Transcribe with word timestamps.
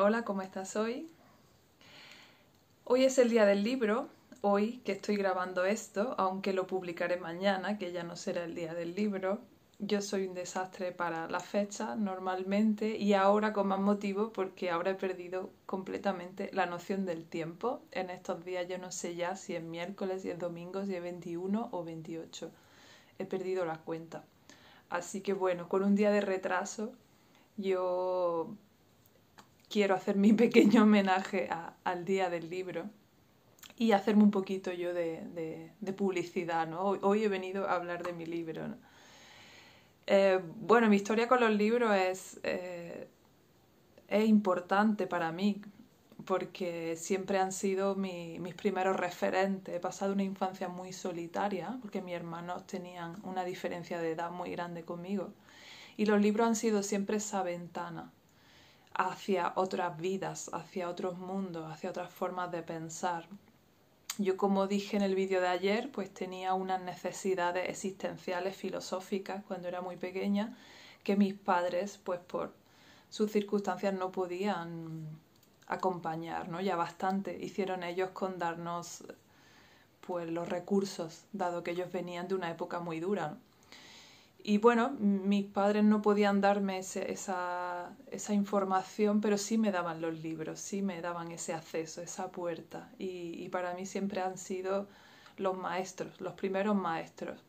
Hola, 0.00 0.24
¿cómo 0.24 0.42
estás 0.42 0.76
hoy? 0.76 1.10
Hoy 2.84 3.02
es 3.02 3.18
el 3.18 3.30
día 3.30 3.44
del 3.46 3.64
libro, 3.64 4.06
hoy 4.42 4.76
que 4.84 4.92
estoy 4.92 5.16
grabando 5.16 5.64
esto, 5.64 6.14
aunque 6.18 6.52
lo 6.52 6.68
publicaré 6.68 7.16
mañana, 7.16 7.78
que 7.78 7.90
ya 7.90 8.04
no 8.04 8.14
será 8.14 8.44
el 8.44 8.54
día 8.54 8.74
del 8.74 8.94
libro. 8.94 9.40
Yo 9.80 10.00
soy 10.00 10.28
un 10.28 10.34
desastre 10.34 10.92
para 10.92 11.28
la 11.28 11.40
fecha 11.40 11.96
normalmente 11.96 12.96
y 12.96 13.14
ahora 13.14 13.52
con 13.52 13.66
más 13.66 13.80
motivo 13.80 14.32
porque 14.32 14.70
ahora 14.70 14.92
he 14.92 14.94
perdido 14.94 15.50
completamente 15.66 16.48
la 16.52 16.66
noción 16.66 17.04
del 17.04 17.24
tiempo. 17.24 17.82
En 17.90 18.10
estos 18.10 18.44
días 18.44 18.68
yo 18.68 18.78
no 18.78 18.92
sé 18.92 19.16
ya 19.16 19.34
si 19.34 19.56
es 19.56 19.64
miércoles, 19.64 20.22
si 20.22 20.30
es 20.30 20.38
domingo, 20.38 20.86
si 20.86 20.94
es 20.94 21.02
21 21.02 21.70
o 21.72 21.82
28. 21.82 22.52
He 23.18 23.24
perdido 23.24 23.64
la 23.64 23.78
cuenta. 23.78 24.24
Así 24.90 25.22
que 25.22 25.32
bueno, 25.32 25.68
con 25.68 25.82
un 25.82 25.96
día 25.96 26.12
de 26.12 26.20
retraso 26.20 26.92
yo 27.56 28.54
quiero 29.68 29.94
hacer 29.94 30.16
mi 30.16 30.32
pequeño 30.44 30.82
homenaje 30.82 31.48
al 31.84 32.04
día 32.04 32.30
del 32.30 32.50
libro 32.50 32.84
y 33.76 33.92
hacerme 33.92 34.24
un 34.24 34.30
poquito 34.30 34.72
yo 34.72 34.92
de, 34.92 35.70
publicidad. 35.96 36.66
¿no? 36.66 36.80
Hoy, 36.80 37.24
he 37.24 37.28
venido 37.28 37.68
a 37.68 37.74
hablar 37.74 38.02
de 38.02 38.12
mi 38.12 38.26
libro. 38.26 38.74
Eh, 40.06 40.40
bueno, 40.60 40.88
mi 40.88 40.96
historia 40.96 41.28
con 41.28 41.40
los 41.40 41.52
libros 41.52 41.94
es, 41.94 42.40
eh, 42.42 43.08
es 44.08 44.28
importante 44.28 45.06
para 45.06 45.30
mí 45.32 45.60
porque 46.24 46.96
siempre 46.96 47.38
han 47.38 47.52
sido 47.52 47.94
mis 47.94 48.54
primeros 48.54 48.96
referentes. 48.96 49.74
He 49.74 49.80
pasado 49.80 50.12
una 50.12 50.24
infancia 50.24 50.68
muy 50.68 50.92
solitaria 50.92 51.78
porque 51.80 52.02
mis 52.02 52.14
hermanos 52.14 52.66
tenían 52.66 53.16
una 53.22 53.44
diferencia 53.44 54.00
de 54.00 54.12
edad 54.12 54.30
muy 54.30 54.50
grande 54.50 54.82
conmigo 54.82 55.32
y 55.96 56.06
los 56.06 56.20
libros 56.20 56.48
han 56.48 56.56
sido 56.56 56.82
siempre 56.82 57.18
esa 57.18 57.42
ventana 57.42 58.12
hacia 58.94 59.52
otras 59.56 59.98
vidas, 59.98 60.50
hacia 60.52 60.88
otros 60.88 61.18
mundos, 61.18 61.70
hacia 61.70 61.90
otras 61.90 62.12
formas 62.12 62.50
de 62.50 62.62
pensar. 62.62 63.28
Yo, 64.18 64.36
como 64.36 64.66
dije 64.66 64.96
en 64.96 65.02
el 65.02 65.14
vídeo 65.14 65.40
de 65.40 65.48
ayer, 65.48 65.92
pues 65.92 66.12
tenía 66.12 66.54
unas 66.54 66.82
necesidades 66.82 67.68
existenciales 67.68 68.56
filosóficas 68.56 69.44
cuando 69.44 69.68
era 69.68 69.80
muy 69.80 69.96
pequeña 69.96 70.56
que 71.04 71.16
mis 71.16 71.34
padres, 71.34 71.98
pues 72.02 72.18
por 72.20 72.52
sus 73.10 73.30
circunstancias 73.30 73.94
no 73.94 74.10
podían 74.10 75.06
acompañar, 75.68 76.48
¿no? 76.48 76.60
Ya 76.60 76.76
bastante 76.76 77.38
hicieron 77.38 77.82
ellos 77.82 78.10
con 78.10 78.38
darnos 78.38 79.04
pues 80.00 80.28
los 80.28 80.48
recursos, 80.48 81.24
dado 81.32 81.62
que 81.62 81.72
ellos 81.72 81.92
venían 81.92 82.28
de 82.28 82.34
una 82.34 82.50
época 82.50 82.80
muy 82.80 82.98
dura. 82.98 83.36
Y 84.42 84.58
bueno, 84.58 84.90
mis 84.98 85.44
padres 85.44 85.84
no 85.84 86.00
podían 86.00 86.40
darme 86.40 86.78
esa, 86.78 87.02
esa, 88.10 88.34
información, 88.34 89.20
pero 89.20 89.38
sí 89.38 89.58
me 89.58 89.72
daban 89.72 90.00
los 90.00 90.18
libros, 90.20 90.60
sí 90.60 90.82
me 90.82 91.00
daban 91.00 91.30
ese 91.32 91.52
acceso, 91.52 92.02
esa 92.02 92.30
puerta. 92.30 92.90
Y, 92.98 93.48
para 93.50 93.74
mí 93.74 93.86
siempre 93.86 94.20
han 94.20 94.38
sido 94.38 94.86
los 95.36 95.56
maestros, 95.56 96.20
los 96.20 96.34
primeros 96.34 96.76
maestros, 96.76 97.40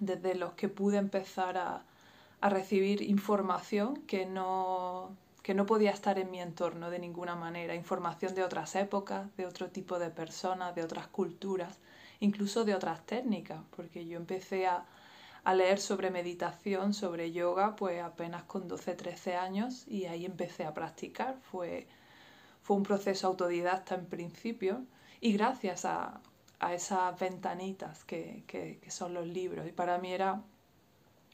desde 0.00 0.34
los 0.34 0.52
que 0.52 0.68
pude 0.68 0.98
empezar 0.98 1.58
a, 1.58 1.84
a 2.40 2.48
recibir 2.48 3.02
información 3.02 3.96
que 4.06 4.26
no, 4.26 5.16
que 5.42 5.54
no 5.54 5.66
podía 5.66 5.90
estar 5.90 6.18
en 6.18 6.30
mi 6.30 6.40
entorno 6.40 6.90
de 6.90 6.98
ninguna 6.98 7.34
manera, 7.34 7.74
información 7.74 8.34
de 8.34 8.44
otras 8.44 8.76
épocas, 8.76 9.34
de 9.36 9.46
otro 9.46 9.68
tipo 9.70 9.98
de 9.98 10.10
personas, 10.10 10.74
de 10.74 10.82
otras 10.84 11.06
culturas, 11.06 11.78
incluso 12.20 12.64
de 12.64 12.74
otras 12.74 13.04
técnicas, 13.06 13.60
porque 13.74 14.06
yo 14.06 14.18
empecé 14.18 14.66
a 14.66 14.84
a 15.48 15.54
leer 15.54 15.80
sobre 15.80 16.10
meditación, 16.10 16.92
sobre 16.92 17.32
yoga, 17.32 17.74
pues 17.74 18.02
apenas 18.02 18.42
con 18.42 18.68
12, 18.68 18.94
13 18.94 19.36
años 19.36 19.84
y 19.88 20.04
ahí 20.04 20.26
empecé 20.26 20.66
a 20.66 20.74
practicar. 20.74 21.38
Fue, 21.40 21.86
fue 22.60 22.76
un 22.76 22.82
proceso 22.82 23.28
autodidacta 23.28 23.94
en 23.94 24.04
principio 24.04 24.84
y 25.22 25.32
gracias 25.32 25.86
a, 25.86 26.20
a 26.60 26.74
esas 26.74 27.18
ventanitas 27.18 28.04
que, 28.04 28.44
que, 28.46 28.78
son 28.90 29.14
los 29.14 29.26
libros. 29.26 29.66
Y 29.66 29.72
para 29.72 29.96
mí 29.96 30.12
era 30.12 30.42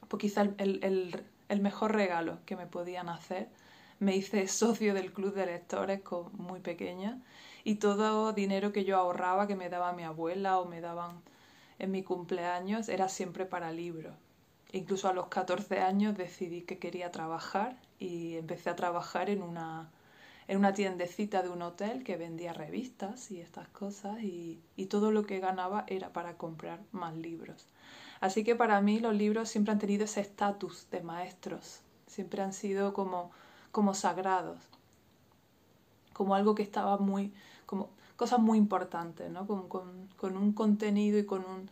pues 0.06 0.20
quizá 0.20 0.42
el, 0.42 0.54
el, 0.58 1.25
el, 1.48 1.60
mejor 1.60 1.92
regalo 1.92 2.38
que 2.46 2.54
me 2.54 2.69
podían 2.69 3.08
hacer. 3.08 3.48
Me 3.98 4.14
hice 4.14 4.46
socio 4.62 4.94
del 4.94 5.12
club 5.12 5.34
de 5.34 5.46
lectores 5.46 6.02
muy 6.34 6.60
pequeña 6.60 7.20
y 7.64 7.76
todo 7.76 8.32
dinero 8.32 8.72
que 8.72 8.84
yo 8.84 8.96
ahorraba, 8.96 9.48
que 9.48 9.56
me 9.56 9.70
daba 9.70 9.92
mi 9.92 10.04
abuela 10.04 10.60
o 10.60 10.66
me 10.66 10.81
daban 10.81 11.20
en 11.78 11.90
mi 11.90 12.02
cumpleaños 12.02 12.88
era 12.88 13.08
siempre 13.08 13.46
para 13.46 13.72
libros. 13.72 14.14
Incluso 14.72 15.08
a 15.08 15.12
los 15.12 15.28
14 15.28 15.80
años 15.80 16.16
decidí 16.16 16.62
que 16.62 16.78
quería 16.78 17.12
trabajar 17.12 17.78
y 17.98 18.36
empecé 18.36 18.70
a 18.70 18.76
trabajar 18.76 19.30
en 19.30 19.42
una, 19.42 19.90
en 20.48 20.58
una 20.58 20.74
tiendecita 20.74 21.42
de 21.42 21.48
un 21.48 21.62
hotel 21.62 22.02
que 22.02 22.16
vendía 22.16 22.52
revistas 22.52 23.30
y 23.30 23.40
estas 23.40 23.68
cosas 23.68 24.20
y, 24.22 24.60
y 24.76 24.86
todo 24.86 25.12
lo 25.12 25.24
que 25.24 25.38
ganaba 25.38 25.84
era 25.86 26.12
para 26.12 26.36
comprar 26.36 26.80
más 26.90 27.14
libros. 27.14 27.66
Así 28.20 28.42
que 28.42 28.56
para 28.56 28.80
mí 28.80 28.98
los 29.00 29.14
libros 29.14 29.48
siempre 29.48 29.72
han 29.72 29.78
tenido 29.78 30.04
ese 30.04 30.20
estatus 30.20 30.88
de 30.90 31.02
maestros, 31.02 31.80
siempre 32.06 32.42
han 32.42 32.52
sido 32.52 32.94
como, 32.94 33.30
como 33.70 33.94
sagrados, 33.94 34.58
como 36.12 36.34
algo 36.34 36.54
que 36.54 36.62
estaba 36.62 36.96
muy, 36.98 37.32
como 37.66 37.90
cosas 38.16 38.38
muy 38.41 38.58
importantes, 38.58 39.30
¿no? 39.30 39.47
con, 39.47 39.69
con, 39.69 40.08
con 40.16 40.36
un 40.36 40.52
contenido 40.52 41.19
y 41.19 41.26
con 41.26 41.44
un, 41.44 41.70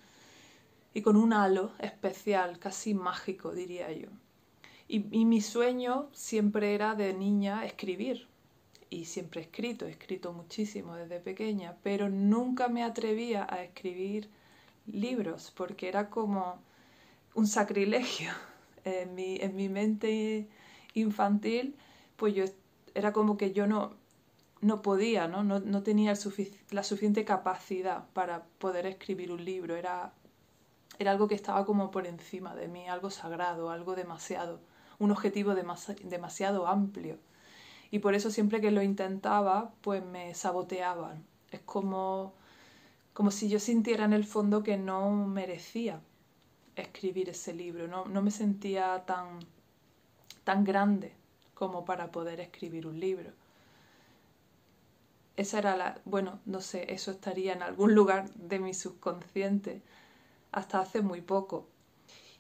y 0.95 1.03
con 1.03 1.17
un 1.17 1.33
halo 1.33 1.73
especial, 1.79 2.59
casi 2.59 2.95
mágico, 2.95 3.53
diría 3.53 3.93
yo. 3.93 4.09
Y, 4.89 5.07
y, 5.11 5.25
mi 5.25 5.41
sueño 5.41 6.09
siempre 6.13 6.75
era 6.75 6.95
de 6.95 7.15
niña 7.15 7.65
escribir. 7.65 8.27
Y 8.91 9.07
siempre 9.07 9.41
he 9.41 9.45
escrito, 9.45 9.87
he 9.87 9.91
escrito 9.91 10.35
muchísimo 10.35 10.97
desde 10.97 11.19
pequeña, 11.19 11.77
pero 11.83 12.11
nunca 12.11 12.69
me 12.69 12.83
atrevía 12.83 13.47
a 13.49 13.63
escribir 13.63 14.29
libros 14.87 15.51
porque 15.57 15.89
era 15.89 16.11
como 16.11 16.59
un 17.35 17.47
sacrilegio. 17.47 18.31
En 18.85 19.15
mi, 19.15 19.37
en 19.37 19.55
mi 19.55 19.69
mente 19.69 20.49
infantil, 20.95 21.77
pues 22.17 22.35
yo 22.35 22.47
era 22.97 23.13
como 23.13 23.37
que 23.37 23.53
yo 23.53 23.69
no, 23.69 23.93
no 24.63 24.81
podía, 24.81 25.27
¿no? 25.27 25.43
no, 25.43 25.59
no 25.59 25.83
tenía 25.83 26.15
la 26.71 26.85
suficiente 26.85 27.25
capacidad 27.25 28.07
para 28.15 28.45
poder 28.59 28.87
escribir 28.87 29.33
un 29.33 29.45
libro. 29.45 29.77
Era, 29.77 30.13
era 30.99 31.11
algo 31.11 31.29
que 31.29 31.35
estaba 31.35 31.67
como 31.67 31.91
por 31.91 32.07
encima 32.07 32.55
de 32.55 32.69
mí, 32.69 32.89
algo 32.89 33.11
sagrado, 33.11 33.71
algo 33.71 33.97
demasiado, 33.97 34.61
un 35.01 35.11
objetivo 35.11 35.55
demasiado 35.55 36.69
amplio. 36.69 37.19
Y 37.91 37.99
por 37.99 38.15
eso 38.15 38.31
siempre 38.31 38.61
que 38.61 38.71
lo 38.71 38.83
intentaba, 38.83 39.75
pues 39.83 40.03
me 40.03 40.33
saboteaban. 40.33 41.27
Es 41.51 41.61
como, 41.61 42.33
como 43.15 43.33
si 43.33 43.49
yo 43.49 43.59
sintiera 43.59 44.05
en 44.05 44.13
el 44.13 44.25
fondo 44.25 44.63
que 44.63 44.79
no 44.79 45.11
merecía 45.11 46.01
escribir 46.77 47.29
ese 47.29 47.53
libro, 47.53 47.89
no, 47.89 48.05
no 48.07 48.23
me 48.23 48.31
sentía 48.31 49.05
tan, 49.07 49.41
tan 50.45 50.65
grande 50.65 51.13
como 51.53 51.85
para 51.85 52.13
poder 52.13 52.39
escribir 52.41 52.87
un 52.87 53.01
libro 53.01 53.42
esa 55.37 55.59
era 55.59 55.77
la, 55.77 56.01
bueno, 56.05 56.41
no 56.45 56.61
sé, 56.61 56.93
eso 56.93 57.11
estaría 57.11 57.53
en 57.53 57.63
algún 57.63 57.95
lugar 57.95 58.31
de 58.35 58.59
mi 58.59 58.75
subconsciente 58.75 59.83
hasta 60.53 60.81
hace 60.81 61.01
muy 61.01 61.23
poco. 61.23 61.67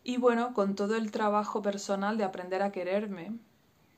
Y 0.04 0.18
bueno, 0.18 0.52
con 0.52 0.74
todo 0.74 0.96
el 0.96 1.10
trabajo 1.10 1.62
personal 1.62 2.18
de 2.18 2.24
aprender 2.24 2.62
a 2.62 2.72
quererme, 2.72 3.32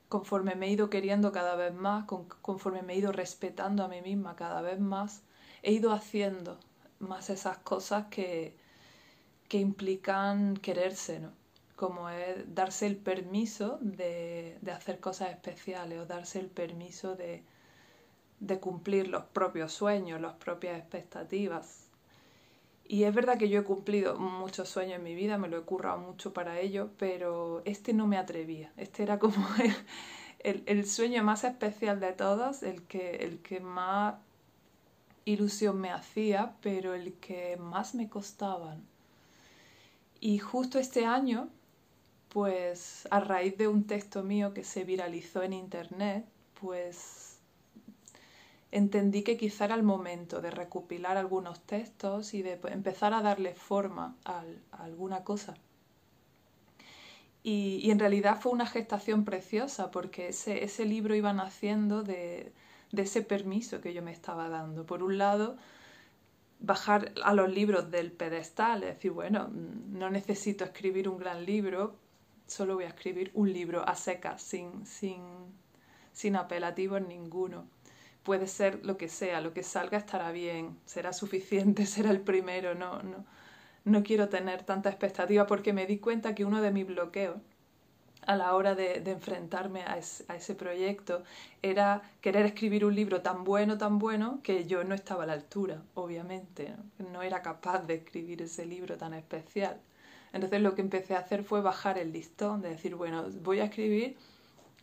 conforme 0.09 0.55
me 0.55 0.67
he 0.67 0.71
ido 0.71 0.91
queriendo 0.91 1.33
cada 1.33 1.57
vez 1.57 1.75
más, 1.75 2.05
conforme 2.43 2.83
me 2.83 2.93
he 2.95 2.99
ido 2.99 3.11
respetando 3.11 3.83
a 3.85 3.89
mí 3.89 4.01
misma 4.03 4.37
cada 4.37 4.63
vez 4.63 4.79
más, 4.79 5.23
he 5.63 5.73
ido 5.73 5.93
haciendo 5.93 6.59
más 7.01 7.31
esas 7.31 7.59
cosas 7.59 8.07
que, 8.11 8.57
que 9.49 9.59
implican 9.59 10.57
quererse, 10.57 11.21
¿no? 11.21 11.33
Como 11.75 12.09
es 12.09 12.55
darse 12.55 12.87
el 12.87 12.97
permiso 12.97 13.79
de, 13.81 14.59
de 14.61 14.71
hacer 14.71 15.01
cosas 15.01 15.31
especiales 15.31 15.99
o 15.99 16.07
darse 16.07 16.39
el 16.39 16.47
permiso 16.47 17.17
de, 17.17 17.43
de 18.47 18.61
cumplir 18.61 19.09
los 19.09 19.25
propios 19.25 19.73
sueños, 19.73 20.21
las 20.21 20.35
propias 20.35 20.79
expectativas. 20.79 21.89
Y 22.87 23.05
es 23.05 23.15
verdad 23.15 23.39
que 23.39 23.49
yo 23.49 23.61
he 23.61 23.65
cumplido 23.65 24.17
muchos 24.19 24.69
sueños 24.69 24.97
en 24.97 25.05
mi 25.05 25.15
vida, 25.15 25.39
me 25.39 25.49
lo 25.49 25.59
he 25.59 25.63
currado 25.63 25.99
mucho 25.99 26.33
para 26.35 26.61
ello, 26.61 26.91
pero 26.99 27.63
este 27.65 27.95
no 27.95 28.07
me 28.07 28.19
atrevía. 28.19 28.73
Este 28.77 29.03
era 29.03 29.19
como 29.19 29.47
el, 30.41 30.63
el, 30.67 30.87
sueño 30.87 31.25
más 31.25 31.45
especial 31.45 31.99
de 32.01 32.13
todos, 32.13 32.63
el 32.63 32.83
que, 32.83 33.17
el 33.17 33.39
que 33.39 33.61
más 33.61 34.17
ilusión 35.25 35.81
me 35.81 35.91
hacía, 35.91 36.55
pero 36.61 36.93
el 36.93 37.15
que 37.15 37.57
más 37.57 37.95
me 37.95 38.11
costaban. 38.11 38.85
Y 40.21 40.39
justo 40.39 40.79
este 40.79 41.07
año, 41.07 41.49
pues 42.29 43.09
a 43.11 43.21
raíz 43.21 43.57
de 43.57 43.69
un 43.69 43.87
texto 43.87 44.23
mío 44.23 44.53
que 44.53 44.65
se 44.65 44.85
viralizó 44.85 45.43
en 45.43 45.55
internet, 45.55 46.27
pues 46.61 47.34
entendí 48.75 49.23
que 49.23 49.37
quizá 49.37 49.67
era 49.67 49.77
el 49.77 49.85
momento 49.85 50.41
de 50.41 50.51
recopilar 50.51 51.17
algunos 51.17 51.61
textos 51.61 52.35
y 52.35 52.43
de 52.43 52.59
empezar 52.65 53.15
a 53.15 53.23
darle 53.23 53.55
forma 53.55 54.17
a, 54.25 54.43
alguna 54.73 55.23
cosa. 55.23 55.55
Y, 57.45 57.89
en 57.91 58.01
realidad 58.01 58.41
fue 58.41 58.51
una 58.51 58.67
gestación 58.67 59.25
preciosa 59.25 59.93
porque 59.93 60.29
ese, 60.29 60.65
ese 60.65 60.87
libro 60.87 61.15
iba 61.15 61.33
naciendo 61.33 62.03
de, 62.03 62.53
de 62.91 63.03
ese 63.03 63.23
permiso 63.23 63.81
que 63.81 63.95
yo 63.95 64.03
me 64.03 64.11
estaba 64.11 64.49
dando. 64.49 64.85
Por 64.85 65.05
un 65.05 65.19
lado, 65.19 65.57
bajar 66.59 67.13
a 67.23 67.33
los 67.33 67.49
libros 67.49 67.93
del 67.93 68.11
pedestal, 68.11 68.83
es 68.83 68.97
decir, 68.97 69.13
bueno, 69.13 69.51
no 69.53 70.11
necesito 70.11 70.65
escribir 70.65 71.09
un 71.09 71.19
gran 71.19 71.45
libro, 71.45 71.95
solo 72.49 72.75
voy 72.75 72.85
a 72.85 72.89
escribir 72.89 73.31
un 73.35 73.53
libro 73.53 73.89
a 73.89 73.95
secas, 73.95 74.43
sin, 74.43 74.85
sin, 74.85 75.23
sin 76.13 76.35
apelativos 76.35 77.03
ninguno. 77.03 77.67
Puede 78.25 78.47
ser 78.49 78.85
lo 78.85 78.97
que 78.97 79.09
sea, 79.09 79.41
lo 79.41 79.53
que 79.53 79.63
salga 79.63 79.99
estará 79.99 80.33
bien, 80.33 80.77
será 80.87 81.13
suficiente, 81.13 81.87
será 81.87 82.11
el 82.11 82.21
primero, 82.21 82.75
no, 82.75 83.03
no, 83.03 83.25
no 83.85 84.03
quiero 84.03 84.29
tener 84.29 84.65
tanta 84.65 84.89
expectativa 84.91 85.47
porque 85.47 85.73
me 85.73 85.87
di 85.87 85.99
cuenta 85.99 86.35
que 86.35 86.45
uno 86.45 86.61
de 86.61 86.73
mis 86.73 86.87
bloqueos 86.87 87.37
a 88.27 88.37
la 88.37 88.55
hora 88.55 88.75
de, 88.75 89.03
enfrentarme 89.07 89.83
a, 89.83 89.99
ese 89.99 90.55
proyecto 90.55 91.23
era 91.63 92.03
querer 92.21 92.47
escribir 92.47 92.85
un 92.85 92.95
libro 92.95 93.23
tan 93.23 93.45
bueno, 93.45 93.79
tan 93.79 93.99
bueno, 93.99 94.41
que 94.43 94.65
yo 94.67 94.85
no 94.85 94.95
estaba 94.95 95.25
a 95.25 95.27
la 95.27 95.35
altura, 95.35 95.83
obviamente. 95.95 96.75
No, 97.13 97.23
era 97.23 97.43
capaz 97.43 97.81
de 97.81 97.95
escribir 97.95 98.43
ese 98.43 98.67
libro 98.67 98.97
tan 98.97 99.15
especial. 99.15 99.81
Entonces 100.33 100.61
lo 100.63 100.75
que 100.75 100.83
empecé 100.83 101.15
a 101.15 101.21
hacer 101.21 101.45
fue 101.45 101.61
bajar 101.61 101.99
el 101.99 102.13
listón, 102.13 102.63
de 102.63 102.71
decir, 102.71 102.95
bueno, 102.95 103.27
voy 103.43 103.61
a 103.61 103.65
escribir 103.65 104.17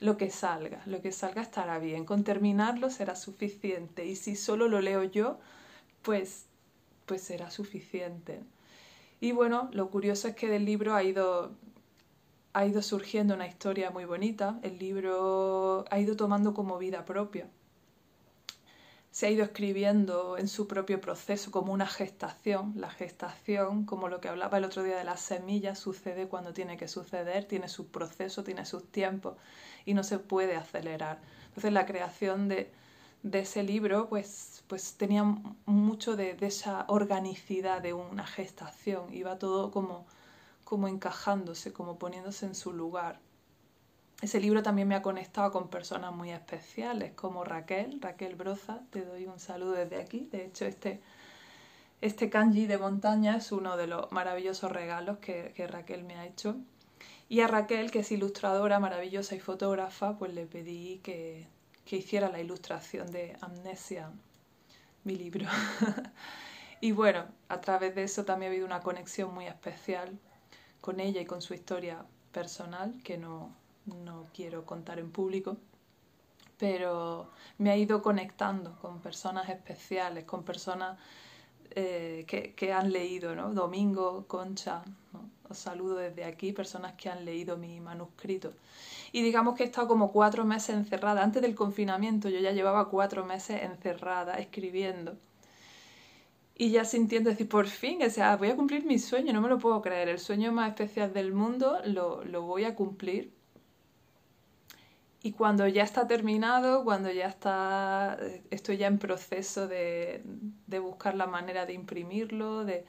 lo 0.01 0.17
que 0.17 0.31
salga, 0.31 0.81
lo 0.87 1.01
que 1.01 1.11
salga 1.13 1.41
estará 1.41 1.79
bien, 1.79 2.05
con 2.05 2.23
terminarlo 2.23 2.89
será 2.89 3.15
suficiente 3.15 4.05
y 4.05 4.15
si 4.17 4.35
solo 4.35 4.67
lo 4.67 4.81
leo 4.81 5.03
yo, 5.03 5.39
pues, 6.01 6.47
pues 7.05 7.21
será 7.21 7.51
suficiente. 7.51 8.41
Y 9.21 9.31
bueno, 9.31 9.69
lo 9.73 9.89
curioso 9.91 10.27
es 10.27 10.35
que 10.35 10.49
del 10.49 10.65
libro 10.65 10.95
ha 10.95 11.03
ido 11.03 11.51
ha 12.53 12.65
ido 12.65 12.81
surgiendo 12.81 13.33
una 13.33 13.47
historia 13.47 13.91
muy 13.91 14.05
bonita, 14.05 14.59
el 14.63 14.77
libro 14.77 15.85
ha 15.89 15.99
ido 15.99 16.17
tomando 16.17 16.53
como 16.53 16.77
vida 16.77 17.05
propia. 17.05 17.47
Se 19.11 19.27
ha 19.27 19.29
ido 19.29 19.43
escribiendo 19.43 20.37
en 20.37 20.47
su 20.47 20.67
propio 20.67 21.01
proceso 21.01 21.51
como 21.51 21.73
una 21.73 21.87
gestación. 21.87 22.73
La 22.77 22.89
gestación, 22.89 23.85
como 23.85 24.07
lo 24.09 24.21
que 24.21 24.29
hablaba 24.29 24.57
el 24.57 24.63
otro 24.63 24.83
día 24.83 24.97
de 24.97 25.03
las 25.03 25.21
semillas, 25.21 25.79
sucede 25.79 26.27
cuando 26.27 26.53
tiene 26.53 26.77
que 26.77 26.87
suceder, 26.87 27.45
tiene 27.45 27.67
su 27.67 27.87
proceso, 27.87 28.43
tiene 28.43 28.65
sus 28.65 28.89
tiempos 28.91 29.35
y 29.85 29.93
no 29.93 30.03
se 30.03 30.17
puede 30.19 30.55
acelerar. 30.55 31.19
Entonces 31.47 31.73
la 31.73 31.85
creación 31.85 32.47
de, 32.47 32.71
ese 33.33 33.63
libro 33.63 34.07
pues, 34.09 34.63
pues 34.67 34.95
tenía 34.95 35.23
mucho 35.65 36.15
de, 36.15 36.33
de 36.35 36.47
esa 36.47 36.85
organicidad 36.87 37.81
de 37.81 37.93
una 37.93 38.25
gestación. 38.25 39.13
Iba 39.13 39.37
todo 39.37 39.71
como 39.71 40.05
como 40.71 40.87
encajándose, 40.87 41.73
como 41.73 41.99
poniéndose 41.99 42.45
en 42.45 42.55
su 42.55 42.71
lugar. 42.71 43.19
Ese 44.21 44.39
libro 44.39 44.61
también 44.61 44.87
me 44.87 44.93
ha 44.93 45.01
conectado 45.01 45.51
con 45.51 45.67
personas 45.67 46.13
muy 46.13 46.29
especiales, 46.29 47.13
como 47.13 47.43
Raquel, 47.43 47.99
Raquel 47.99 48.35
Broza, 48.35 48.81
te 48.91 49.03
doy 49.03 49.25
un 49.25 49.39
saludo 49.39 49.71
desde 49.71 49.99
aquí. 49.99 50.27
De 50.31 50.45
hecho, 50.45 50.65
este, 50.65 51.01
este 52.01 52.29
kanji 52.29 52.67
de 52.67 52.77
montaña 52.77 53.37
es 53.37 53.51
uno 53.51 53.77
de 53.77 53.87
los 53.87 54.11
maravillosos 54.11 54.71
regalos 54.71 55.17
que, 55.17 55.53
que 55.55 55.65
Raquel 55.65 56.03
me 56.03 56.17
ha 56.17 56.27
hecho. 56.27 56.55
Y 57.29 57.39
a 57.39 57.47
Raquel, 57.47 57.89
que 57.89 57.99
es 57.99 58.11
ilustradora 58.11 58.79
maravillosa 58.79 59.33
y 59.33 59.39
fotógrafa, 59.39 60.19
pues 60.19 60.33
le 60.35 60.45
pedí 60.45 60.99
que, 60.99 61.47
que 61.83 61.95
hiciera 61.95 62.29
la 62.29 62.39
ilustración 62.39 63.09
de 63.09 63.35
Amnesia, 63.41 64.11
mi 65.03 65.15
libro. 65.15 65.47
y 66.79 66.91
bueno, 66.91 67.25
a 67.49 67.59
través 67.59 67.95
de 67.95 68.03
eso 68.03 68.23
también 68.23 68.51
ha 68.51 68.53
habido 68.53 68.67
una 68.67 68.81
conexión 68.81 69.33
muy 69.33 69.47
especial 69.47 70.19
con 70.79 70.99
ella 70.99 71.21
y 71.21 71.25
con 71.25 71.41
su 71.41 71.55
historia 71.55 72.05
personal, 72.31 73.01
que 73.03 73.17
no, 73.17 73.55
quiero 74.33 74.65
contar 74.65 74.99
en 74.99 75.11
público, 75.11 75.57
pero 76.57 77.29
me 77.57 77.71
ha 77.71 77.77
ido 77.77 78.01
conectando 78.01 78.77
con 78.81 78.99
personas 78.99 79.49
especiales, 79.49 80.25
con 80.25 80.43
personas 80.43 80.97
eh, 81.71 82.25
que, 82.55 82.73
han 82.73 82.91
leído, 82.91 83.35
¿no? 83.35 83.53
Domingo, 83.53 84.25
Concha, 84.27 84.83
os 85.49 85.57
saludo 85.57 85.95
desde 85.95 86.25
aquí, 86.25 86.53
personas 86.53 86.93
que 86.93 87.09
han 87.09 87.25
leído 87.25 87.57
mi 87.57 87.79
manuscrito. 87.79 88.53
Y 89.11 89.21
digamos 89.23 89.55
que 89.55 89.63
he 89.63 89.65
estado 89.67 89.87
como 89.87 90.11
cuatro 90.11 90.45
meses 90.45 90.75
encerrada. 90.75 91.23
Antes 91.23 91.41
del 91.41 91.55
confinamiento 91.55 92.29
yo 92.29 92.39
ya 92.39 92.51
llevaba 92.51 92.89
cuatro 92.89 93.25
meses 93.25 93.61
encerrada 93.63 94.39
escribiendo 94.39 95.17
y 96.55 96.69
ya 96.71 96.85
sintiendo 96.85 97.31
decir, 97.31 97.49
por 97.49 97.67
fin, 97.67 98.03
o 98.03 98.09
sea, 98.09 98.37
voy 98.37 98.49
a 98.49 98.55
cumplir 98.55 98.85
mi 98.85 98.99
sueño, 98.99 99.33
no 99.33 99.41
me 99.41 99.49
lo 99.49 99.57
puedo 99.57 99.81
creer, 99.81 100.09
el 100.09 100.19
sueño 100.19 100.51
más 100.51 100.69
especial 100.69 101.11
del 101.11 101.33
mundo 101.33 101.79
lo 101.85 102.41
voy 102.43 102.65
a 102.65 102.75
cumplir. 102.75 103.40
Y 105.23 105.33
cuando 105.33 105.67
ya 105.67 105.83
está 105.83 106.07
terminado, 106.07 106.83
cuando 106.83 107.11
ya 107.11 107.27
está, 107.27 108.17
estoy 108.49 108.77
ya 108.77 108.87
en 108.87 108.97
proceso 108.97 109.67
de, 109.67 110.23
de 110.67 110.79
buscar 110.79 111.15
la 111.15 111.27
manera 111.27 111.65
de 111.67 111.73
imprimirlo, 111.73 112.65
de, 112.65 112.85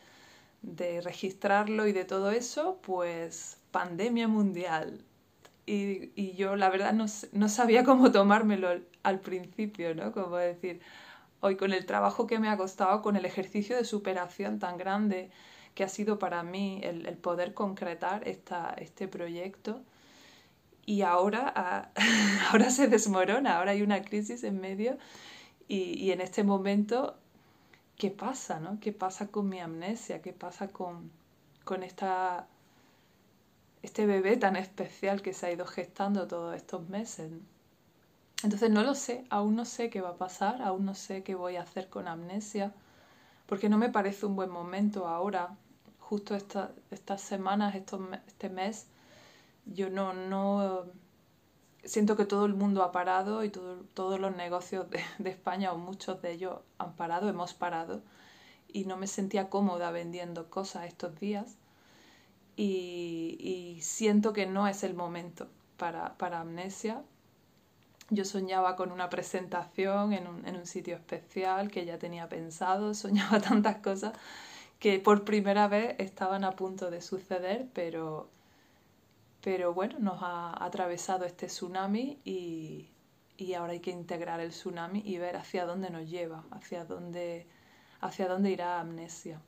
de, 0.62 1.02
registrarlo 1.02 1.87
y 1.87 1.93
de 1.93 2.05
todo 2.06 2.31
eso, 2.31 2.79
pues 2.82 3.58
pandemia 3.70 4.29
mundial. 4.29 5.05
Y, 5.67 6.11
y 6.17 6.32
yo 6.34 6.56
la 6.56 6.70
verdad 6.70 6.93
no, 6.94 7.06
no, 7.32 7.49
sabía 7.49 7.84
cómo 7.84 8.11
tomármelo 8.12 8.81
al 9.02 9.20
principio, 9.20 9.94
¿no? 9.94 10.12
Como 10.12 10.37
decir, 10.37 10.81
hoy 11.40 11.56
con 11.56 11.73
el 11.73 11.87
trabajo 11.87 12.26
que 12.26 12.38
me 12.38 12.49
ha 12.49 12.56
costado, 12.56 13.02
con 13.02 13.17
el 13.17 13.26
ejercicio 13.26 13.76
de 13.76 13.84
superación 13.84 14.58
tan 14.58 14.79
grande 14.79 15.31
que 15.75 15.84
ha 15.84 15.88
sido 15.88 16.19
para 16.19 16.43
mí 16.43 16.81
el, 16.82 17.17
poder 17.19 17.55
concretar 17.55 18.26
esta, 18.29 18.75
este 18.79 19.08
proyecto. 19.08 19.82
Y 20.84 21.02
ahora, 21.02 21.52
ah, 21.55 21.90
ahora 22.50 22.70
se 22.70 22.88
desmorona, 22.88 23.58
ahora 23.58 23.73
hay 23.73 23.82
una 23.82 24.02
crisis 24.02 24.44
en 24.44 24.61
medio 24.61 24.99
y, 25.69 25.99
y, 25.99 26.12
en 26.12 26.20
este 26.20 26.44
momento, 26.44 27.17
¿qué 27.96 28.11
pasa? 28.11 28.61
No? 28.61 28.81
¿Qué 28.81 28.93
pasa 28.93 29.29
con 29.29 29.49
mi 29.49 29.61
amnesia? 29.61 30.23
¿Qué 30.23 30.32
pasa 30.32 30.69
con, 30.69 31.11
con 31.64 31.82
esta, 31.82 32.49
este 33.82 34.06
bebé 34.06 34.37
tan 34.37 34.56
especial 34.56 35.23
que 35.23 35.32
se 35.32 35.46
ha 35.46 35.52
ido 35.52 35.67
gestando 35.67 36.26
todos 36.26 36.56
estos 36.56 36.88
meses? 36.88 37.31
Entonces 38.43 38.70
no 38.70 38.82
lo 38.82 38.94
sé, 38.94 39.25
aún 39.31 39.55
no 39.55 39.64
sé 39.64 39.88
qué 39.88 40.00
va 40.00 40.11
a 40.11 40.17
pasar, 40.17 40.62
aún 40.62 40.84
no 40.84 40.94
sé 40.94 41.23
qué 41.23 41.37
voy 41.37 41.56
a 41.56 41.62
hacer 41.62 41.88
con 41.88 42.08
amnesia, 42.08 42.73
porque 43.46 43.69
no 43.69 43.79
me 43.79 43.88
parece 43.88 44.26
un 44.26 44.34
buen 44.34 44.50
momento 44.50 45.06
ahora, 45.06 45.56
justo 46.00 46.34
estas 46.34 47.20
semanas, 47.20 47.75
este 47.76 48.49
mes, 48.49 48.88
yo 49.67 49.91
no, 49.91 50.12
no 50.12 50.87
siento 51.85 52.17
que 52.17 52.25
todo 52.25 52.47
el 52.47 52.55
mundo 52.55 52.82
ha 52.82 52.93
parado 52.93 53.44
y 53.44 53.50
todos 53.50 54.20
los 54.20 54.37
negocios 54.37 54.87
de, 54.91 55.31
España 55.31 55.73
o 55.73 55.79
muchos 55.79 56.22
de 56.22 56.32
ellos 56.32 56.60
han 56.79 56.94
parado, 56.94 57.29
hemos 57.29 57.55
parado 57.55 58.03
y 58.69 58.84
no 58.84 58.96
me 58.96 59.06
sentía 59.06 59.51
cómoda 59.51 59.91
vendiendo 59.91 60.48
cosas 60.48 60.86
estos 60.86 61.19
días. 61.19 61.56
Y, 62.56 63.36
y 63.41 63.81
siento 63.81 64.32
que 64.32 64.46
no 64.46 64.69
es 64.69 64.82
el 64.82 64.94
momento 64.94 65.48
para, 65.77 66.17
para 66.19 66.41
amnesia. 66.41 67.03
Yo 68.10 68.25
soñaba 68.25 68.77
con 68.77 68.93
una 68.93 69.08
presentación 69.08 70.13
en 70.13 70.27
un, 70.27 70.46
en 70.46 70.56
un 70.56 70.67
sitio 70.67 70.94
especial 70.96 71.70
que 71.70 71.86
ya 71.86 71.98
tenía 71.98 72.29
pensado, 72.29 72.94
soñaba 72.94 73.41
tantas 73.41 73.77
cosas 73.79 74.13
que 74.79 74.98
por 74.98 75.25
primera 75.25 75.69
vez 75.69 75.94
estaban 75.98 76.44
a 76.44 76.53
punto 76.53 76.91
de 76.91 77.01
suceder, 77.01 77.69
pero, 77.72 78.29
pero 79.43 79.75
bueno, 79.75 79.99
nos 79.99 80.22
ha 80.22 80.65
atravesado 80.65 81.25
este 81.25 81.46
tsunami 81.46 82.20
y, 82.25 82.89
y, 83.37 83.55
ahora 83.55 83.72
hay 83.72 83.81
que 83.81 83.91
integrar 83.91 84.41
el 84.41 84.51
tsunami 84.51 85.03
y 85.05 85.19
ver 85.19 85.37
hacia 85.37 85.67
dónde 85.67 85.91
nos 85.91 86.08
lleva, 86.08 86.44
hacia 86.51 86.84
dónde, 86.84 87.46
hacia 88.01 88.29
dónde 88.29 88.51
irá 88.51 88.81
Amnesia. 88.81 89.41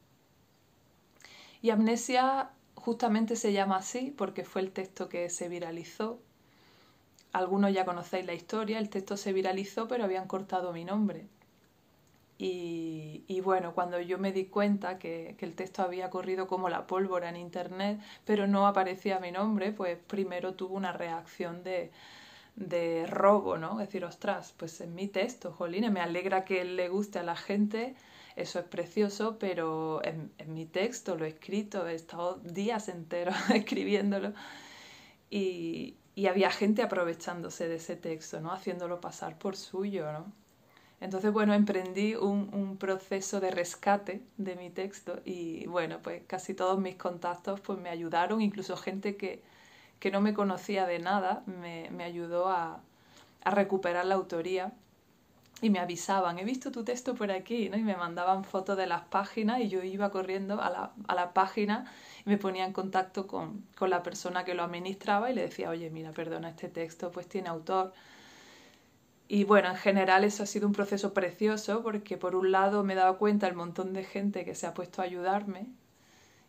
Y 1.62 1.70
Amnesia 1.70 2.50
justamente 2.74 3.36
se 3.36 3.52
llama 3.52 3.76
así 3.76 4.10
porque 4.16 4.44
fue 4.44 4.60
el 4.62 4.72
texto 4.72 5.08
que 5.08 5.30
se 5.30 5.48
viralizó 5.48 6.20
algunos 7.34 7.72
ya 7.72 7.84
conocéis 7.84 8.24
la 8.26 8.32
historia, 8.32 8.78
el 8.78 8.88
texto 8.88 9.16
se 9.16 9.32
viralizó, 9.32 9.88
pero 9.88 10.04
habían 10.04 10.28
cortado 10.28 10.72
mi 10.72 10.84
nombre. 10.84 11.26
Y, 12.36 13.40
bueno, 13.42 13.74
cuando 13.74 14.00
yo 14.00 14.18
me 14.18 14.32
di 14.32 14.46
cuenta 14.46 14.98
que, 14.98 15.36
el 15.40 15.54
texto 15.54 15.82
había 15.82 16.10
corrido 16.10 16.46
como 16.48 16.68
la 16.68 16.86
pólvora 16.86 17.28
en 17.28 17.36
internet, 17.36 18.00
pero 18.24 18.46
no 18.46 18.66
aparecía 18.66 19.20
mi 19.20 19.30
nombre, 19.30 19.72
pues 19.72 19.98
primero 20.06 20.54
tuvo 20.54 20.74
una 20.76 20.92
reacción 20.92 21.62
de, 21.62 21.92
de 22.56 23.06
robo, 23.06 23.56
¿no? 23.58 23.80
Es 23.80 23.88
decir, 23.88 24.04
ostras, 24.04 24.54
pues 24.56 24.80
en 24.80 24.94
mi 24.94 25.08
texto, 25.08 25.52
jolines, 25.52 25.92
me 25.92 26.00
alegra 26.00 26.44
que 26.44 26.64
le 26.64 26.88
guste 26.88 27.20
a 27.20 27.22
la 27.22 27.36
gente, 27.36 27.94
eso 28.36 28.58
es 28.58 28.64
precioso, 28.66 29.38
pero 29.38 30.04
en, 30.04 30.32
en 30.38 30.54
mi 30.54 30.66
texto 30.66 31.16
lo 31.16 31.24
he 31.24 31.28
escrito, 31.28 31.86
he 31.86 31.94
estado 31.94 32.36
días 32.42 32.88
enteros 32.88 33.36
escribiéndolo 33.54 34.32
y, 35.30 35.96
y 36.14 36.26
había 36.26 36.50
gente 36.50 36.82
aprovechándose 36.82 37.68
de 37.68 37.76
ese 37.76 37.96
texto, 37.96 38.40
¿no? 38.40 38.52
Haciéndolo 38.52 39.00
pasar 39.00 39.38
por 39.38 39.56
suyo, 39.56 40.12
¿no? 40.12 40.43
Entonces, 41.04 41.32
bueno, 41.32 41.52
emprendí 41.52 42.14
un, 42.14 42.48
un, 42.54 42.78
proceso 42.78 43.38
de 43.38 43.50
rescate 43.50 44.22
de 44.38 44.56
mi 44.56 44.70
texto 44.70 45.20
y, 45.26 45.66
bueno, 45.66 45.98
pues 46.02 46.22
casi 46.26 46.54
todos 46.54 46.78
mis 46.80 46.96
contactos 46.96 47.60
pues 47.60 47.78
me 47.78 47.90
ayudaron, 47.90 48.40
incluso 48.40 48.74
gente 48.78 49.14
que, 49.16 49.42
que 50.00 50.10
no 50.10 50.22
me 50.22 50.32
conocía 50.32 50.86
de 50.86 51.00
nada, 51.00 51.42
me, 51.46 52.04
ayudó 52.04 52.48
a, 52.48 52.80
recuperar 53.44 54.06
la 54.06 54.14
autoría 54.14 54.72
y 55.60 55.68
me 55.68 55.78
avisaban, 55.78 56.38
he 56.38 56.44
visto 56.44 56.72
tu 56.72 56.84
texto 56.84 57.14
por 57.14 57.30
aquí, 57.30 57.68
¿no? 57.68 57.76
Y 57.76 57.82
me 57.82 57.96
mandaban 57.96 58.42
fotos 58.42 58.78
de 58.78 58.86
las 58.86 59.02
páginas 59.02 59.60
y 59.60 59.68
yo 59.68 59.82
iba 59.82 60.10
corriendo 60.10 60.62
a 60.62 60.70
la, 60.70 60.92
a 61.06 61.14
la 61.14 61.34
página 61.34 61.92
y 62.24 62.30
me 62.30 62.38
ponía 62.38 62.64
en 62.64 62.72
contacto 62.72 63.26
con, 63.26 63.66
con, 63.76 63.90
la 63.90 64.02
persona 64.02 64.46
que 64.46 64.54
lo 64.54 64.62
administraba 64.62 65.30
y 65.30 65.34
le 65.34 65.42
decía, 65.42 65.68
oye, 65.68 65.90
mira, 65.90 66.12
perdona, 66.12 66.48
este 66.48 66.70
texto 66.70 67.10
pues 67.12 67.28
tiene 67.28 67.50
autor. 67.50 67.92
Y 69.28 69.44
bueno, 69.44 69.70
en 69.70 69.76
general 69.76 70.24
eso 70.24 70.42
ha 70.42 70.46
sido 70.46 70.66
un 70.66 70.74
proceso 70.74 71.14
precioso 71.14 71.82
porque 71.82 72.16
por 72.18 72.36
un 72.36 72.52
lado 72.52 72.84
me 72.84 72.92
he 72.92 72.96
dado 72.96 73.18
cuenta 73.18 73.48
el 73.48 73.54
montón 73.54 73.92
de 73.92 74.04
gente 74.04 74.44
que 74.44 74.54
se 74.54 74.66
ha 74.66 74.74
puesto 74.74 75.00
a 75.02 75.06
ayudarme 75.06 75.68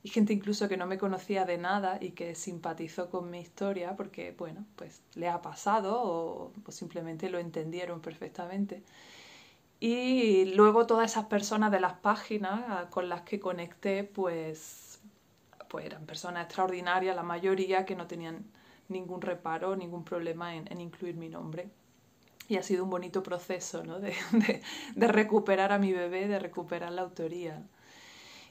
y 0.06 0.10
gente 0.10 0.34
incluso 0.34 0.70
que 0.70 0.78
no 0.78 0.86
me 0.86 1.00
conocía 1.00 1.46
de 1.46 1.58
nada 1.58 1.98
y 2.00 2.12
que 2.12 2.36
simpatizó 2.36 3.10
con 3.10 3.32
mi 3.32 3.40
historia 3.40 3.96
porque, 3.96 4.36
bueno, 4.38 4.64
pues 4.76 5.02
le 5.16 5.28
ha 5.30 5.42
pasado 5.42 6.00
o, 6.00 6.52
simplemente 6.70 7.28
lo 7.28 7.40
entendieron 7.40 8.02
perfectamente. 8.02 8.84
Y 9.80 10.54
luego 10.54 10.86
todas 10.86 11.10
esas 11.12 11.26
personas 11.26 11.72
de 11.72 11.80
las 11.80 11.94
páginas 11.94 12.86
con 12.92 13.10
las 13.10 13.22
que 13.22 13.40
conecté, 13.40 14.04
pues, 14.04 15.00
pues 15.70 15.86
eran 15.86 16.06
personas 16.06 16.46
extraordinarias, 16.46 17.16
la 17.16 17.24
mayoría 17.24 17.84
que 17.84 17.96
no 17.96 18.06
tenían 18.06 18.46
ningún 18.90 19.22
reparo, 19.22 19.76
ningún 19.76 20.04
problema 20.06 20.56
en, 20.56 20.82
incluir 20.82 21.16
mi 21.16 21.30
nombre. 21.30 21.72
Y 22.48 22.58
ha 22.58 22.64
sido 22.64 22.84
un 22.84 22.90
bonito 22.90 23.24
proceso 23.24 23.84
¿no? 23.84 24.00
de, 24.00 25.08
recuperar 25.08 25.72
a 25.72 25.80
mi 25.80 25.92
bebé, 25.94 26.28
de 26.28 26.40
recuperar 26.40 26.92
la 26.92 27.02
autoría. 27.02 27.64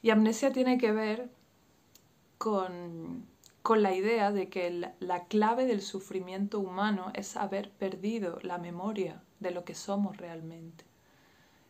Y 0.03 0.11
amnesia 0.11 0.53
tiene 0.53 0.79
que 0.79 0.93
ver 0.93 1.31
con, 2.39 3.27
la 3.77 3.95
idea 3.95 4.33
de 4.33 4.49
que 4.49 4.93
la 4.99 5.25
clave 5.25 5.65
del 5.65 5.81
sufrimiento 5.81 6.59
humano 6.61 7.11
es 7.15 7.37
haber 7.37 7.71
perdido 7.71 8.39
la 8.43 8.59
memoria 8.59 9.23
de 9.41 9.51
lo 9.51 9.65
que 9.65 9.75
somos 9.75 10.17
realmente. 10.17 10.85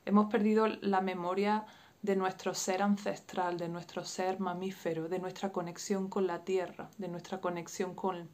Hemos 0.07 0.31
perdido 0.31 0.67
la 0.67 1.01
memoria 1.01 1.67
de 2.03 2.17
nuestro 2.17 2.53
ser 2.53 2.83
ancestral, 2.83 3.57
de 3.57 3.69
nuestro 3.69 4.05
ser 4.05 4.39
mamífero, 4.39 5.09
de 5.09 5.19
nuestra 5.19 5.53
conexión 5.53 6.09
con 6.09 6.27
la 6.27 6.45
tierra, 6.45 6.91
de 6.99 7.09
nuestra 7.09 7.41
conexión 7.41 7.95
con, 7.95 8.29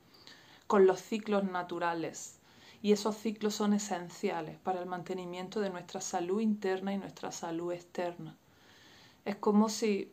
con 0.66 0.86
los 0.86 1.00
ciclos 1.00 1.44
naturales. 1.44 2.39
Y 2.82 2.92
esos 2.92 3.16
ciclos 3.16 3.54
son 3.54 3.74
esenciales 3.74 4.58
para 4.58 4.80
el 4.80 4.86
mantenimiento 4.86 5.60
de 5.60 5.70
nuestra 5.70 6.00
salud 6.00 6.40
interna 6.40 6.94
y 6.94 6.98
nuestra 6.98 7.30
salud 7.30 7.72
externa. 7.72 8.36
Es 9.24 9.36
como 9.36 9.68
si 9.68 10.10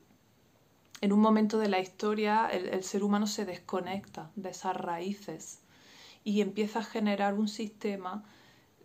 en 1.02 1.14
un 1.14 1.20
momento 1.20 1.60
de 1.60 1.70
la 1.70 1.80
historia 1.80 2.48
el, 2.48 2.84
ser 2.84 3.04
humano 3.04 3.28
se 3.28 3.46
desconecta 3.46 4.32
de 4.36 4.50
esas 4.50 4.76
raíces 4.76 5.60
y 6.24 6.42
empieza 6.42 6.80
a 6.80 6.84
generar 6.84 7.36
un 7.36 7.48
sistema 7.48 8.24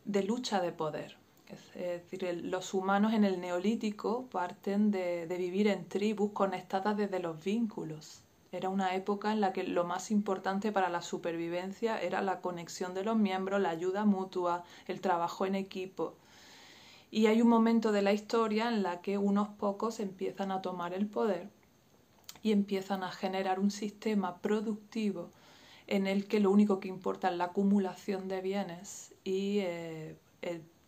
de 0.04 0.22
lucha 0.22 0.60
de 0.60 0.72
poder. 0.72 1.16
Es 1.48 1.74
decir, 1.74 2.40
los 2.44 2.72
humanos 2.72 3.12
en 3.12 3.24
el 3.24 3.40
neolítico 3.40 4.26
parten 4.30 4.90
de, 4.90 5.26
de 5.26 5.36
vivir 5.36 5.68
en 5.68 5.88
tribus 5.88 6.32
conectadas 6.32 6.96
desde 6.96 7.18
los 7.18 7.42
vínculos. 7.42 8.22
Era 8.52 8.68
una 8.68 8.94
época 8.94 9.32
en 9.32 9.40
la 9.40 9.54
que 9.54 9.64
lo 9.64 9.84
más 9.84 10.10
importante 10.10 10.72
para 10.72 10.90
la 10.90 11.00
supervivencia 11.00 11.98
era 11.98 12.20
la 12.20 12.42
conexión 12.42 12.92
de 12.92 13.02
los 13.02 13.16
miembros, 13.16 13.62
la 13.62 13.70
ayuda 13.70 14.04
mutua, 14.04 14.62
el 14.86 15.00
trabajo 15.00 15.46
en 15.46 15.54
equipo. 15.54 16.14
Y 17.10 17.26
hay 17.28 17.40
un 17.40 17.48
momento 17.48 17.92
de 17.92 18.02
la 18.02 18.12
historia 18.12 18.68
en 18.68 18.82
la 18.82 19.00
que 19.00 19.16
unos 19.16 19.48
pocos 19.48 20.00
empiezan 20.00 20.50
a 20.50 20.60
tomar 20.60 20.92
el 20.92 21.06
poder 21.06 21.48
y 22.42 22.52
empiezan 22.52 23.02
a 23.04 23.10
generar 23.10 23.58
un 23.58 23.70
sistema 23.70 24.36
productivo 24.36 25.30
en 25.86 26.06
el 26.06 26.26
que 26.28 26.38
lo 26.38 26.50
único 26.50 26.78
que 26.78 26.88
importa 26.88 27.30
es 27.30 27.36
la 27.36 27.44
acumulación 27.44 28.28
de 28.28 28.42
bienes 28.42 29.14
y, 29.24 29.60
eh, 29.60 30.16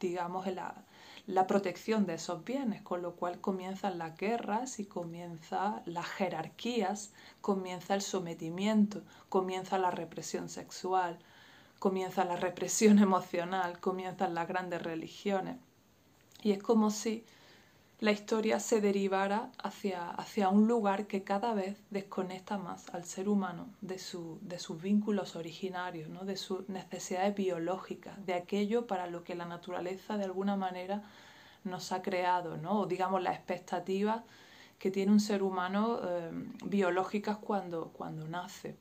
digamos, 0.00 0.46
la, 0.48 0.84
la 1.26 1.46
protección 1.46 2.04
de 2.06 2.14
esos 2.14 2.44
bienes, 2.44 2.82
con 2.82 3.00
lo 3.00 3.16
cual 3.16 3.40
comienzan 3.40 3.98
las 3.98 4.16
guerras 4.16 4.78
y 4.78 4.84
comienzan 4.84 5.82
las 5.86 6.06
jerarquías, 6.06 7.12
comienza 7.40 7.94
el 7.94 8.02
sometimiento, 8.02 9.00
comienza 9.30 9.78
la 9.78 9.90
represión 9.90 10.48
sexual, 10.50 11.18
comienza 11.78 12.24
la 12.24 12.36
represión 12.36 12.98
emocional, 13.08 13.80
comienzan 13.80 14.34
las 14.34 14.48
grandes 14.48 14.82
religiones. 14.82 15.56
Y 16.42 16.52
es 16.52 16.62
como 16.62 16.90
si 16.90 17.24
la 18.04 18.12
historia 18.12 18.60
se 18.60 18.82
derivara 18.82 19.50
hacia, 19.56 20.10
hacia 20.10 20.50
un 20.50 20.68
lugar 20.68 21.06
que 21.06 21.24
cada 21.24 21.54
vez 21.54 21.78
desconecta 21.88 22.58
más 22.58 22.90
al 22.90 23.06
ser 23.06 23.30
humano 23.30 23.66
de, 23.80 23.98
su, 23.98 24.38
de 24.42 24.58
sus 24.58 24.82
vínculos 24.82 25.36
originarios, 25.36 26.10
¿no? 26.10 26.26
de 26.26 26.36
sus 26.36 26.68
necesidades 26.68 27.34
biológicas, 27.34 28.14
de 28.26 28.34
aquello 28.34 28.86
para 28.86 29.06
lo 29.06 29.24
que 29.24 29.34
la 29.34 29.46
naturaleza 29.46 30.18
de 30.18 30.24
alguna 30.24 30.54
manera 30.54 31.02
nos 31.64 31.92
ha 31.92 32.02
creado, 32.02 32.58
¿no? 32.58 32.80
o 32.80 32.86
digamos 32.86 33.22
las 33.22 33.36
expectativas 33.36 34.22
que 34.78 34.90
tiene 34.90 35.10
un 35.10 35.20
ser 35.20 35.42
humano 35.42 35.98
eh, 36.06 36.30
biológicas 36.66 37.38
cuando, 37.38 37.88
cuando 37.94 38.28
nace. 38.28 38.76